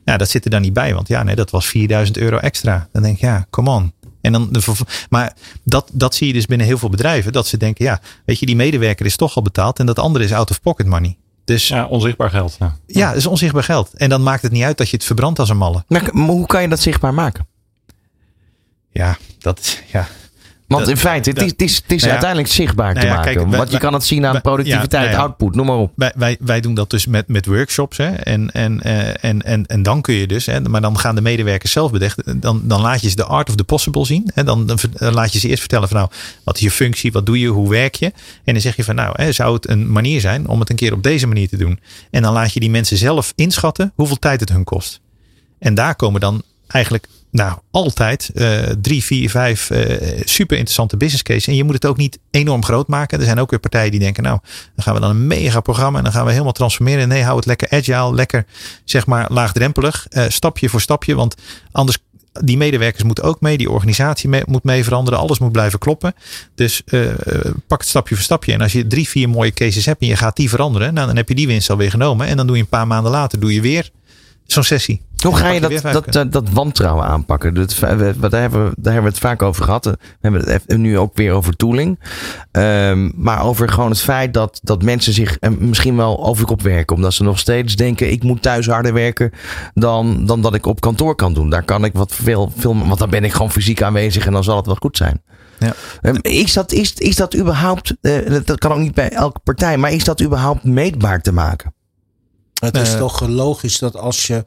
[0.05, 0.95] Ja, dat zit er dan niet bij.
[0.95, 2.89] Want ja, nee, dat was 4000 euro extra.
[2.93, 3.93] Dan denk ik, ja, come on.
[4.21, 4.63] En dan de,
[5.11, 7.33] maar dat, dat zie je dus binnen heel veel bedrijven.
[7.33, 9.79] Dat ze denken, ja, weet je, die medewerker is toch al betaald.
[9.79, 11.17] En dat andere is out of pocket money.
[11.45, 12.57] Dus ja, Ja, onzichtbaar geld.
[12.87, 13.09] Ja.
[13.09, 13.93] dat is onzichtbaar geld.
[13.95, 15.85] En dan maakt het niet uit dat je het verbrandt als een malle.
[15.89, 17.47] Maar, maar hoe kan je dat zichtbaar maken?
[18.93, 20.09] Ja, dat is, ja.
[20.67, 22.11] Want in feite, het is, het is, het is Nou ja.
[22.11, 23.35] uiteindelijk zichtbaar Nou te maken.
[23.35, 25.93] kijk, wij- Want je kan het zien aan productiviteit, ja, nou output, noem maar op.
[25.97, 27.97] Wij, wij, wij doen dat dus met, met workshops.
[27.97, 28.11] Hè?
[28.11, 31.21] En, en, eh, en, en, en dan kun je dus, hè, maar dan gaan de
[31.21, 32.41] medewerkers zelf bedenken.
[32.41, 34.31] Dan, dan laat je ze de art of the possible zien.
[34.35, 34.45] Hè?
[34.45, 34.79] Dan, dan
[35.15, 36.11] laat je ze eerst vertellen van nou,
[36.45, 38.13] wat is je functie, wat doe je, hoe werk je.
[38.45, 40.77] En dan zeg je van nou, hè, zou het een manier zijn om het een
[40.77, 41.81] keer op deze manier te doen.
[42.11, 45.01] En dan laat je die mensen zelf inschatten hoeveel tijd het hun kost.
[45.59, 51.23] En daar komen dan eigenlijk nou, altijd eh, drie, vier, vijf eh, super interessante business
[51.23, 51.47] cases.
[51.47, 53.19] En je moet het ook niet enorm groot maken.
[53.19, 54.39] Er zijn ook weer partijen die denken, nou,
[54.75, 57.09] dan gaan we dan een mega programma en dan gaan we helemaal transformeren.
[57.09, 58.47] Nee, hou het lekker agile, lekker
[58.85, 61.15] zeg maar laagdrempelig, eh, stapje voor stapje.
[61.15, 61.35] Want
[61.71, 61.99] anders,
[62.33, 66.15] die medewerkers moeten ook mee, die organisatie moet mee veranderen, alles moet blijven kloppen.
[66.55, 66.83] Dus
[67.67, 68.53] pak het stapje voor stapje.
[68.53, 71.17] En als je drie, vier mooie cases hebt en je gaat die veranderen, nou, dan
[71.17, 72.27] heb je die winst alweer genomen.
[72.27, 73.91] En dan doe je een paar maanden later, doe je weer
[74.47, 75.03] zo'n sessie.
[75.23, 77.55] Hoe ga je dat, dat, dat, wantrouwen aanpakken?
[77.55, 79.85] Dat, daar, hebben we, daar hebben we het vaak over gehad.
[79.85, 82.01] We hebben het nu ook weer over tooling.
[82.53, 86.49] Um, maar over gewoon het feit dat, dat mensen zich eh, misschien wel over de
[86.49, 86.97] kop werken.
[86.97, 89.31] Omdat ze nog steeds denken, ik moet thuis harder werken
[89.75, 91.51] dan, dan dat ik op kantoor kan doen.
[91.51, 94.45] Daar kan ik wat veel, veel, want dan ben ik gewoon fysiek aanwezig en dan
[94.45, 95.23] zal het wel goed zijn.
[95.59, 95.75] Ja.
[96.03, 99.77] Um, is, dat, is, is dat überhaupt, uh, dat kan ook niet bij elke partij,
[99.77, 101.75] maar is dat überhaupt meetbaar te maken?
[102.61, 104.45] Het is toch logisch dat als je.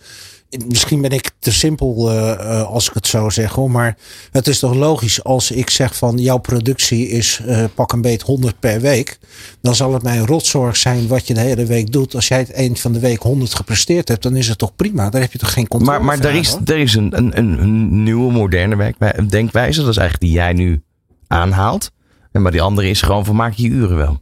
[0.68, 3.72] Misschien ben ik te simpel uh, als ik het zo zeg hoor.
[3.72, 3.98] Maar
[4.32, 8.22] het is toch logisch als ik zeg van jouw productie is uh, pak een beet
[8.22, 9.20] 100 per week.
[9.62, 12.16] Dan zal het mijn rotzorg zijn wat je de hele week doet.
[12.16, 15.10] Als jij het eind van de week 100 gepresteerd hebt, dan is het toch prima.
[15.10, 18.04] Daar heb je toch geen controle Maar, maar er, is, er is een, een, een
[18.04, 18.94] nieuwe, moderne
[19.28, 19.80] denkwijze.
[19.80, 20.82] Dat is eigenlijk die jij nu
[21.28, 21.92] aanhaalt.
[22.32, 24.20] En maar die andere is gewoon van maak je uren wel.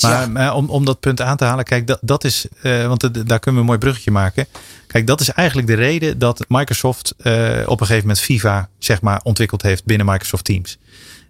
[0.00, 3.00] Maar, maar, om, om dat punt aan te halen, kijk, dat, dat is, uh, want
[3.00, 4.46] daar kunnen we een mooi bruggetje maken.
[4.86, 7.32] Kijk, dat is eigenlijk de reden dat Microsoft uh,
[7.66, 10.78] op een gegeven moment Viva, zeg maar, ontwikkeld heeft binnen Microsoft Teams.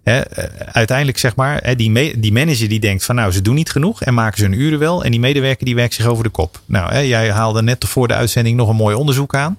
[0.07, 3.71] He, uh, uiteindelijk, zeg maar, die, die manager die denkt van nou, ze doen niet
[3.71, 5.03] genoeg en maken ze hun uren wel.
[5.03, 6.61] En die medewerker die werkt zich over de kop.
[6.65, 9.57] Nou, he, jij haalde net voor de uitzending nog een mooi onderzoek aan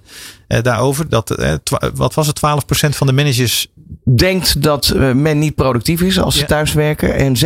[0.49, 1.09] daarover.
[1.09, 1.59] Dat,
[1.95, 2.41] wat was het, 12%
[2.89, 3.69] van de managers
[4.17, 7.15] denkt dat eh, men niet productief is als ze thuiswerken.
[7.15, 7.39] En 87%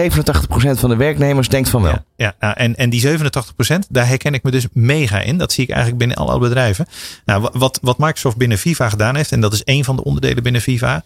[0.55, 1.97] van de werknemers denkt van wel.
[2.17, 3.19] Ja, ja, en, en die 87%,
[3.89, 5.39] daar herken ik me dus mega in.
[5.39, 6.87] Dat zie ik eigenlijk binnen alle bedrijven.
[7.25, 10.43] Nou, wat, wat Microsoft binnen Viva gedaan heeft, en dat is één van de onderdelen
[10.43, 11.05] binnen Viva,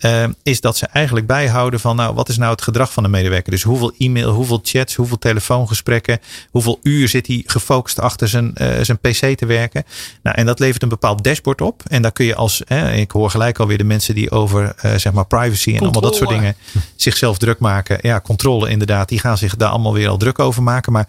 [0.00, 3.08] uh, is dat ze eigenlijk bijhouden van, nou, wat is nou het gedrag van de
[3.08, 3.50] medewerker?
[3.52, 6.18] Dus hoeveel e-mail, hoeveel chats, hoeveel telefoongesprekken,
[6.50, 9.84] hoeveel uur zit hij gefocust achter zijn, uh, zijn PC te werken?
[10.22, 11.82] Nou, en dat levert een bepaald dashboard op.
[11.88, 12.62] En daar kun je als,
[12.94, 16.16] ik hoor gelijk alweer de mensen die over, uh, zeg maar, privacy en allemaal dat
[16.16, 16.56] soort dingen
[16.96, 17.98] zichzelf druk maken.
[18.02, 20.92] Ja, controle inderdaad, die gaan zich daar allemaal weer al druk over maken.
[20.92, 21.08] Maar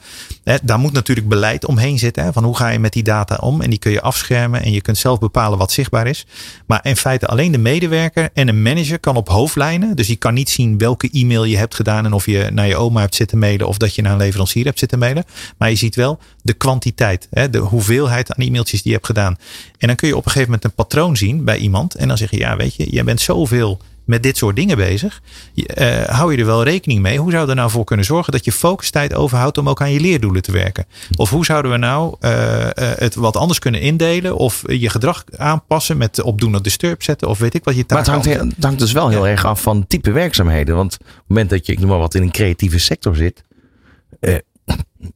[0.63, 2.23] daar moet natuurlijk beleid omheen zitten.
[2.23, 3.61] Hè, van hoe ga je met die data om?
[3.61, 6.25] En die kun je afschermen en je kunt zelf bepalen wat zichtbaar is.
[6.65, 9.95] Maar in feite alleen de medewerker en een manager kan op hoofdlijnen.
[9.95, 12.75] Dus die kan niet zien welke e-mail je hebt gedaan en of je naar je
[12.75, 15.25] oma hebt zitten mailen of dat je naar een leverancier hebt zitten mailen.
[15.57, 19.37] Maar je ziet wel de kwantiteit, hè, de hoeveelheid aan e-mailtjes die je hebt gedaan.
[19.77, 21.95] En dan kun je op een gegeven moment een patroon zien bij iemand.
[21.95, 25.21] En dan zeg je, ja, weet je, jij bent zoveel met dit soort dingen bezig.
[25.55, 27.17] Uh, hou je er wel rekening mee?
[27.17, 29.91] Hoe zou je er nou voor kunnen zorgen dat je focustijd overhoudt om ook aan
[29.91, 30.85] je leerdoelen te werken?
[31.15, 32.29] Of hoe zouden we nou uh,
[32.75, 34.35] het wat anders kunnen indelen?
[34.35, 37.27] Of je gedrag aanpassen met op do not disturb zetten?
[37.27, 39.61] Of weet ik wat je Maar het hangt, het hangt dus wel heel erg af
[39.61, 40.75] van type werkzaamheden.
[40.75, 43.43] Want op het moment dat je, ik noem maar wat, in een creatieve sector zit.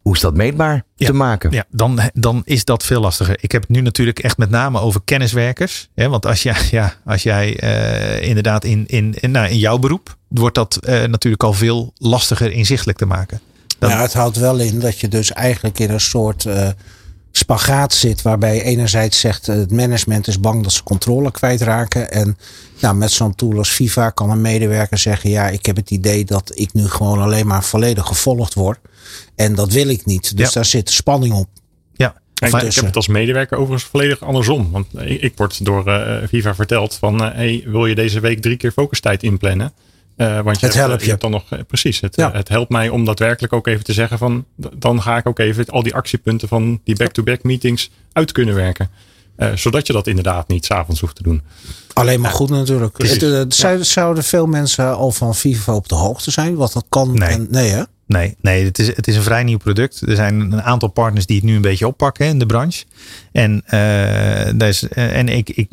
[0.02, 1.52] Hoe is dat meetbaar te maken?
[1.52, 3.38] Ja, dan, dan is dat veel lastiger.
[3.40, 5.90] Ik heb het nu natuurlijk echt met name over kenniswerkers.
[5.96, 9.78] Hè, want als, jij, ja, als jij uh, inderdaad in, in, in, nou, in jouw
[9.78, 13.40] beroep, wordt dat uh, natuurlijk al veel lastiger inzichtelijk te maken.
[13.80, 13.90] Dan...
[13.90, 16.68] Ja, het houdt wel in dat je dus eigenlijk in een soort uh,
[17.36, 18.22] spagaat zit.
[18.22, 22.12] Waarbij enerzijds zegt het management is bang dat ze controle kwijtraken.
[22.12, 22.38] En
[22.80, 26.26] nou, met zo'n tool als FIFA kan een medewerker zeggen: Ja, ik heb het idee
[26.26, 28.80] dat ik nu gewoon alleen maar volledig gevolgd word.
[29.36, 30.38] En dat wil ik niet.
[30.38, 31.48] Dus daar zit spanning op.
[31.94, 32.16] Ja.
[32.34, 34.72] ik heb het als medewerker overigens volledig andersom.
[34.72, 37.24] Want ik, ik word door uh, Viva verteld van...
[37.24, 39.74] Uh, hey, wil je deze week drie keer focustijd inplannen?
[40.24, 41.06] Uh, want je het hebt, helpt je.
[41.06, 42.32] je hebt dan nog, precies, het, ja.
[42.32, 44.46] het helpt mij om daadwerkelijk ook even te zeggen van...
[44.76, 48.56] dan ga ik ook even al die actiepunten van die back-to-back -back meetings uit kunnen
[48.56, 48.90] werken.
[49.56, 51.42] zodat je dat inderdaad niet s'avonds hoeft te doen.
[51.94, 52.98] Alleen maar goed natuurlijk.
[52.98, 56.56] Het, het, zouden veel mensen al van Viva op de hoogte zijn?
[56.56, 57.14] Wat dat kan?
[57.14, 57.84] Nee, en, nee hè?
[58.06, 60.02] Nee, nee het, is, het is een vrij nieuw product.
[60.02, 62.86] Er zijn een aantal partners die het nu een beetje oppakken in de branche.
[63.32, 65.68] En, uh, is, en ik, ik,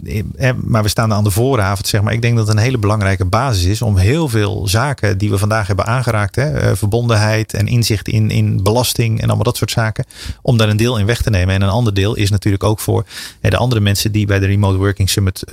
[0.65, 2.13] maar we staan aan de vooravond, zeg maar.
[2.13, 5.39] Ik denk dat het een hele belangrijke basis is om heel veel zaken die we
[5.39, 10.05] vandaag hebben aangeraakt, hè, verbondenheid en inzicht in, in belasting en allemaal dat soort zaken,
[10.43, 11.55] om daar een deel in weg te nemen.
[11.55, 13.07] En een ander deel is natuurlijk ook voor
[13.41, 15.45] de andere mensen die bij de Remote Working Summit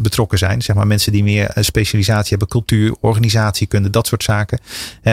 [0.00, 0.62] betrokken zijn.
[0.62, 4.60] Zeg maar mensen die meer specialisatie hebben, cultuur, organisatiekunde, dat soort zaken.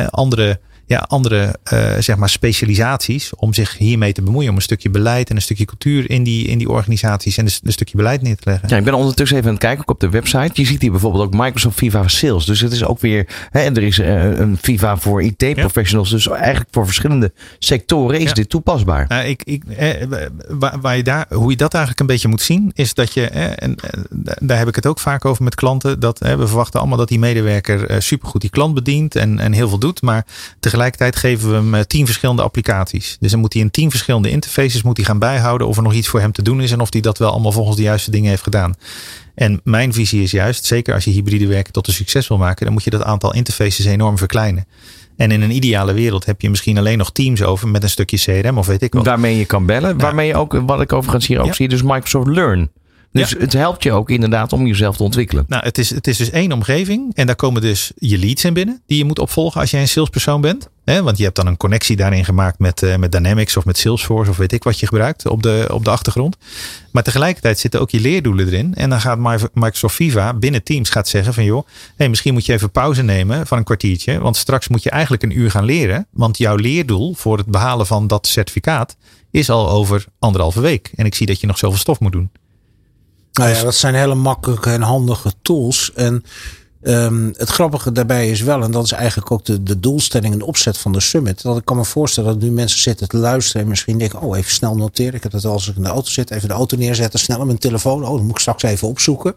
[0.10, 4.50] andere ja, andere uh, zeg maar specialisaties om zich hiermee te bemoeien.
[4.50, 7.72] Om een stukje beleid en een stukje cultuur in die, in die organisaties en een,
[7.72, 8.70] stukje beleid neer te leggen.
[8.70, 10.50] Ja, ik ben ondertussen even aan het kijken, ook op de website.
[10.54, 12.46] Je ziet hier bijvoorbeeld ook Microsoft Viva Sales.
[12.46, 16.10] Dus het is ook weer, hè, er is uh, een Viva voor IT-professionals.
[16.10, 16.16] Ja.
[16.16, 18.34] Dus eigenlijk voor verschillende sectoren is ja.
[18.34, 19.06] dit toepasbaar.
[19.08, 20.08] Nou, ik, ik, eh,
[20.48, 23.28] waar, waar je daar, hoe je dat eigenlijk een beetje moet zien, is dat je,
[23.28, 23.76] eh, en
[24.40, 27.20] daar heb ik het ook vaak over met klanten, dat we verwachten allemaal dat die
[27.20, 30.02] medewerker supergoed die klant bedient en, en heel veel doet.
[30.02, 33.18] Maar tegelijkertijd tegelijkertijd geven we hem eh, tien verschillende applicaties.
[33.20, 35.94] Dus dan moet hij in tien verschillende interfaces moet hij gaan bijhouden of er nog
[35.94, 38.12] iets voor hem te doen is en of hij dat wel allemaal volgens de juiste
[38.12, 38.76] dingen heeft gedaan.
[39.36, 42.66] En mijn visie is juist, zeker als je hybride werken tot een succes wil maken,
[42.66, 44.68] dan moet je dat aantal interfaces enorm verkleinen.
[45.18, 48.18] En in een ideale wereld heb je misschien alleen nog Teams over met een stukje
[48.18, 49.06] CRM of weet ik wat.
[49.06, 49.98] Waarmee je kan bellen.
[49.98, 51.54] Waarmee je ook, wat ik overigens hier ook Ja.
[51.54, 52.70] zie, dus Microsoft Learn.
[53.22, 53.38] Dus Ja.
[53.40, 55.46] het helpt je ook inderdaad om jezelf te ontwikkelen.
[55.48, 57.14] Nou, het is, het is dus één omgeving.
[57.16, 58.82] En daar komen dus je leads in binnen.
[58.88, 60.70] Die je moet opvolgen als jij een salespersoon bent.
[60.86, 64.30] Want je hebt dan een connectie daarin gemaakt met, eh, met Dynamics of met Salesforce
[64.32, 66.38] of weet ik wat je gebruikt op de, op de achtergrond.
[66.92, 68.76] Maar tegelijkertijd zitten ook je leerdoelen erin.
[68.76, 72.46] En dan gaat Mi- Microsoft Viva binnen Teams gaat zeggen van joh, hey, misschien moet
[72.46, 74.20] je even pauze nemen van een kwartiertje.
[74.20, 76.08] Want straks moet je eigenlijk een uur gaan leren.
[76.12, 78.96] Want jouw leerdoel voor het behalen van dat certificaat
[79.32, 80.92] is al over anderhalve week.
[80.96, 82.30] En ik zie dat je nog zoveel stof moet doen.
[83.36, 85.92] Nou ja, dat zijn hele makkelijke en handige tools.
[85.94, 86.24] En
[86.82, 90.40] ehm, het grappige daarbij is wel, en dat is eigenlijk ook de, de doelstelling en
[90.40, 91.42] de opzet van de summit.
[91.42, 94.38] Dat ik kan me voorstellen dat nu mensen zitten te luisteren en misschien denken, oh
[94.38, 95.14] even snel noteren.
[95.14, 97.40] Ik heb het al als ik in de auto zit, even de auto neerzetten, snel
[97.40, 98.04] op mijn telefoon.
[98.04, 99.36] Oh, dan moet ik straks even opzoeken.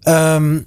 [0.00, 0.58] Ehm,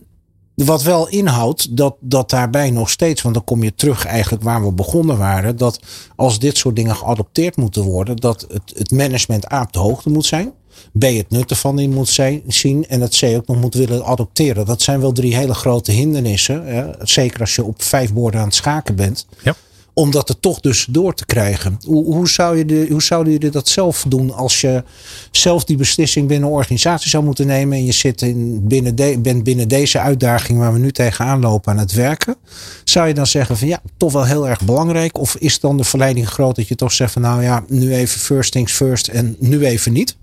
[0.55, 4.63] wat wel inhoudt dat, dat daarbij nog steeds, want dan kom je terug eigenlijk waar
[4.63, 5.79] we begonnen waren, dat
[6.15, 10.09] als dit soort dingen geadopteerd moeten worden, dat het, het management A op de hoogte
[10.09, 10.53] moet zijn.
[10.99, 14.05] B het nut ervan in moet zijn, zien en het C ook nog moet willen
[14.05, 14.65] adopteren.
[14.65, 16.65] Dat zijn wel drie hele grote hindernissen.
[16.65, 16.85] Hè?
[17.01, 19.25] Zeker als je op vijf borden aan het schaken bent.
[19.43, 19.55] Ja.
[19.95, 21.79] Om dat er toch dus door te krijgen.
[21.85, 24.83] Hoe, hoe, zou je de, hoe zouden jullie dat zelf doen als je
[25.31, 27.77] zelf die beslissing binnen een organisatie zou moeten nemen.
[27.77, 31.71] En je zit in, binnen de, bent binnen deze uitdaging waar we nu tegenaan lopen
[31.71, 32.35] aan het werken.
[32.83, 35.17] Zou je dan zeggen van ja, toch wel heel erg belangrijk.
[35.17, 38.19] Of is dan de verleiding groot dat je toch zegt van nou ja, nu even
[38.19, 40.15] first things first en nu even niet.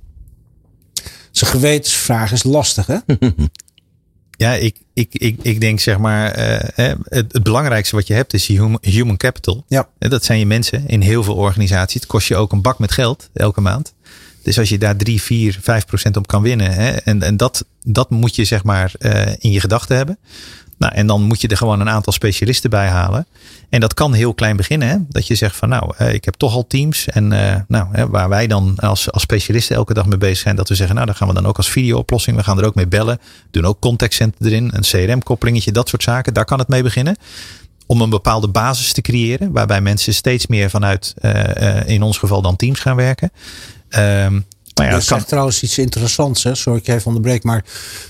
[1.30, 2.98] Zijn gewetensvraag is lastig, hè?
[4.40, 8.32] Ja, ik, ik, ik, ik denk zeg maar, eh, het, het belangrijkste wat je hebt
[8.32, 9.64] is je human, human capital.
[9.68, 9.88] Ja.
[9.98, 12.00] Dat zijn je mensen in heel veel organisaties.
[12.00, 13.94] Het kost je ook een bak met geld elke maand.
[14.42, 16.72] Dus als je daar 3, 4, 5 procent op kan winnen.
[16.72, 20.18] Hè, en en dat, dat moet je zeg maar eh, in je gedachten hebben.
[20.80, 23.26] Nou, en dan moet je er gewoon een aantal specialisten bij halen.
[23.68, 24.88] En dat kan heel klein beginnen.
[24.88, 24.96] Hè?
[25.08, 27.06] Dat je zegt van nou, eh, ik heb toch al teams.
[27.06, 30.56] En eh, nou, hè, waar wij dan als, als specialisten elke dag mee bezig zijn.
[30.56, 32.36] Dat we zeggen, nou, dan gaan we dan ook als video-oplossing.
[32.36, 33.18] We gaan er ook mee bellen.
[33.50, 34.70] Doen ook contact center erin.
[34.74, 36.34] Een CRM-koppelingetje, dat soort zaken.
[36.34, 37.16] Daar kan het mee beginnen.
[37.86, 39.52] Om een bepaalde basis te creëren.
[39.52, 43.32] Waarbij mensen steeds meer vanuit, eh, in ons geval dan teams gaan werken.
[43.88, 44.40] Ehm
[44.80, 46.54] maar ja, je zegt trouwens iets interessants, hè?
[46.54, 47.64] sorry ik even onderbreek, maar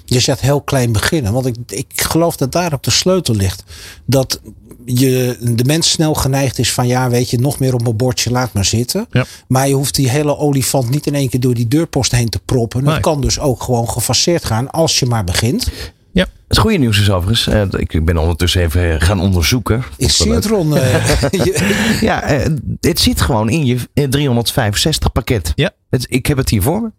[0.04, 1.32] je zegt heel klein beginnen.
[1.32, 3.62] Want ik, ik geloof dat daar ook de sleutel ligt.
[4.04, 4.40] Dat
[4.84, 8.30] je, de mens snel geneigd is van ja, weet je, nog meer op mijn bordje,
[8.30, 9.06] laat maar zitten.
[9.10, 9.24] Ja.
[9.48, 12.40] Maar je hoeft die hele olifant niet in één keer door die deurpost heen te
[12.44, 12.80] proppen.
[12.80, 13.00] Het Nee.
[13.00, 15.68] kan dus ook gewoon gefaseerd gaan als je maar begint.
[16.12, 16.26] Ja.
[16.48, 19.84] Het goede nieuws is overigens, eh, ik ben ondertussen even eh, gaan onderzoeken.
[19.96, 20.76] Ik zie het, Ron.
[20.76, 22.46] eh, Ja, eh,
[22.80, 25.52] het zit gewoon in je eh, 365 pakket.
[25.54, 25.70] Ja.
[25.90, 26.90] Het, ik heb het hier voor me.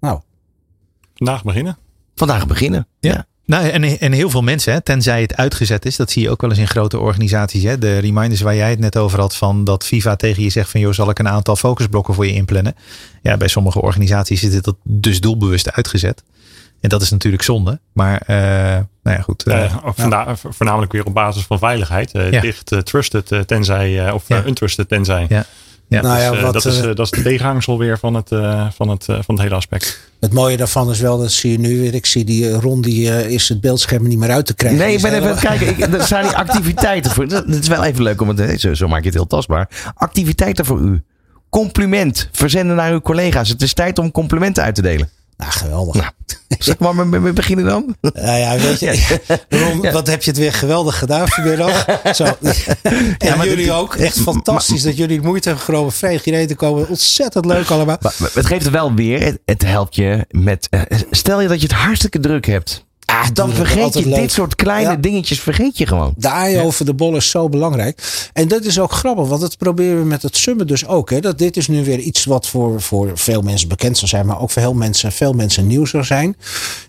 [0.00, 0.20] nou,
[1.14, 1.78] Vandaag beginnen.
[2.14, 2.86] Vandaag beginnen.
[3.00, 3.26] Ja.
[3.46, 6.40] Nou, en, en heel veel mensen, hè, tenzij het uitgezet is, dat zie je ook
[6.40, 7.62] wel eens in grote organisaties.
[7.62, 7.78] Hè.
[7.78, 10.80] De reminders waar jij het net over had, van dat Viva tegen je zegt van
[10.80, 12.74] joh, zal ik een aantal focusblokken voor je inplannen?
[13.22, 16.22] Ja, bij sommige organisaties is dit dus doelbewust uitgezet.
[16.84, 17.80] En dat is natuurlijk zonde.
[17.92, 18.36] Maar uh,
[19.02, 19.46] nou ja, goed.
[19.48, 20.36] Uh, uh, ja.
[20.36, 22.14] Voornamelijk weer op basis van veiligheid.
[22.14, 22.40] Uh, ja.
[22.40, 24.44] Dicht trusted tenzij, of ja.
[24.46, 25.26] untrusted tenzij.
[25.28, 25.44] Ja.
[25.88, 28.28] Ja, nou ja, dus, wat, dat, is, dat is de tegenhangsel weer van het,
[28.74, 30.10] van, het, van het hele aspect.
[30.20, 31.94] Het mooie daarvan is wel, dat zie je nu weer.
[31.94, 34.80] Ik zie die Ron, die uh, is het beeldscherm niet meer uit te krijgen.
[34.80, 35.68] Nee, ik ben even aan het kijken.
[35.68, 37.28] Ik, er staan die activiteiten voor.
[37.28, 39.68] Dat is wel even leuk om het zo, zo maak je het heel tastbaar.
[39.94, 41.02] Activiteiten voor u.
[41.48, 42.28] Compliment.
[42.32, 43.48] Verzenden naar uw collega's.
[43.48, 45.08] Het is tijd om complimenten uit te delen.
[45.36, 45.94] Nou, geweldig.
[45.94, 46.10] Nou,
[46.58, 47.96] zeg maar, we, we beginnen dan.
[48.00, 49.18] Ja, ja weet je.
[49.48, 49.92] Ja.
[49.92, 51.86] wat heb je het weer geweldig gedaan vanmiddag.
[52.16, 52.24] Zo.
[52.24, 53.94] En ja, maar jullie ook.
[53.94, 56.88] Echt fantastisch maar, dat jullie de moeite hebben genomen vreeg hierheen te komen.
[56.88, 57.98] Ontzettend leuk allemaal.
[58.00, 59.22] Maar, het geeft wel weer.
[59.22, 60.68] Het, het helpt je met...
[60.70, 60.80] Uh,
[61.10, 62.84] stel je dat je het hartstikke druk hebt.
[63.06, 64.14] Ah, dan vergeet je leuk.
[64.14, 64.96] dit soort kleine ja.
[64.96, 66.14] dingetjes vergeet je gewoon.
[66.16, 68.28] De aai over de bol is zo belangrijk.
[68.32, 71.10] En dat is ook grappig, want dat proberen we met het summit dus ook.
[71.10, 71.20] Hè.
[71.20, 74.40] Dat dit is nu weer iets wat voor, voor veel mensen bekend zal zijn, maar
[74.40, 76.36] ook voor heel mensen, veel mensen nieuw zal zijn.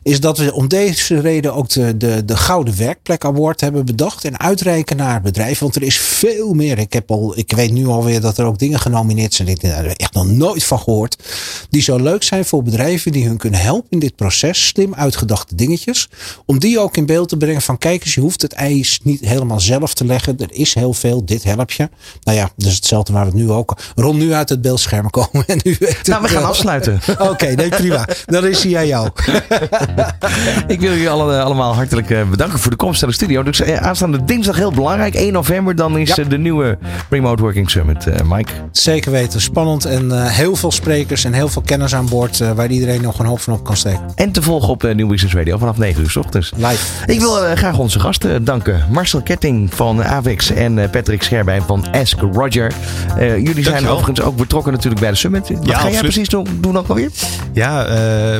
[0.03, 4.25] Is dat we om deze reden ook de, de, de Gouden Werkplek Award hebben bedacht
[4.25, 5.63] en uitreiken naar bedrijven.
[5.63, 6.77] Want er is veel meer.
[6.77, 9.47] Ik, heb al, ik weet nu alweer dat er ook dingen genomineerd zijn.
[9.47, 11.17] Ik heb echt nog nooit van gehoord.
[11.69, 14.67] Die zo leuk zijn voor bedrijven die hun kunnen helpen in dit proces.
[14.67, 16.04] Slim uitgedachte dingetjes.
[16.45, 19.19] Om die ook in beeld te brengen van kijk eens, je hoeft het ijs niet
[19.25, 20.37] helemaal zelf te leggen.
[20.39, 21.89] Er is heel veel, dit help je.
[22.23, 23.77] Nou ja, dus hetzelfde waar we het nu ook.
[23.95, 25.45] Rond nu uit het beeldscherm komen.
[25.47, 26.49] En nu Nou, we gaan wel.
[26.49, 26.99] afsluiten.
[27.31, 28.07] Oké, nee, prima.
[28.25, 29.09] Dan is hij aan jou.
[30.67, 33.43] Ik wil jullie alle- allemaal hartelijk eh, bedanken voor de komst naar de studio.
[33.43, 35.15] Dus eh, aanstaande dinsdag heel belangrijk.
[35.15, 36.23] 1 november, dan is Ja.
[36.23, 36.77] eh, de nieuwe
[37.09, 38.07] Remote Working Summit.
[38.07, 38.51] Eh, Mike.
[38.71, 39.41] Zeker weten.
[39.41, 42.41] Spannend en eh, heel veel sprekers en heel veel kennis aan boord.
[42.41, 44.01] eh, waar iedereen nog een hoop van op kan steken.
[44.15, 46.51] En te volgen op eh, Nieuw Business Radio vanaf 9 uur s ochtends.
[46.55, 46.85] Live.
[47.05, 48.85] Ik wil eh, graag onze gasten danken.
[48.89, 52.71] Marcel Ketting van Avix en eh, Patrick Scherbijn van Ask Roger.
[53.17, 55.49] Eh, jullie zijn overigens ook betrokken natuurlijk bij de summit.
[55.49, 56.01] Wat ga jij absoluut.
[56.01, 57.09] precies doen, doen ook alweer?
[57.53, 57.93] Ja, eh,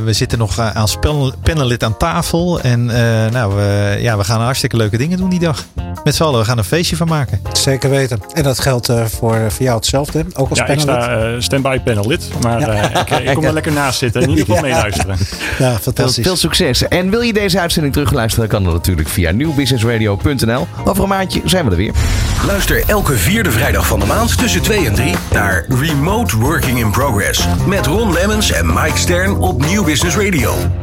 [0.03, 2.61] we zitten nog als panel- panelid aan tafel.
[2.61, 5.65] En eh, nou, we, ja, we gaan hartstikke leuke dingen doen die dag.
[6.03, 7.39] Met z'n allen, we gaan een feestje van maken.
[7.53, 8.19] Zeer weten.
[8.33, 10.25] En dat geldt eh, voor, voor jou hetzelfde.
[10.33, 11.03] Ook als Ja, ik panelid.
[11.03, 12.29] sta standby panellid.
[12.41, 14.21] Maar eh, ik, ik kom er lekker naast zitten.
[14.21, 15.17] In ieder geval meeluisteren.
[15.57, 16.25] Ja, Veel, fantastisch.
[16.25, 16.87] veel succes.
[16.87, 20.67] En wil je deze uitzending terugluisteren, kan dat natuurlijk via nieuwbusinessradio.nl.
[20.85, 21.93] Over een maandje zijn we er weer.
[22.45, 26.91] Luister elke vierde vrijdag van de maand tussen 2 en 3 naar Remote Working in
[26.91, 27.47] Progress.
[27.67, 30.71] Met Ron Lemmens en Mike Stern op Nieuw Business Radio.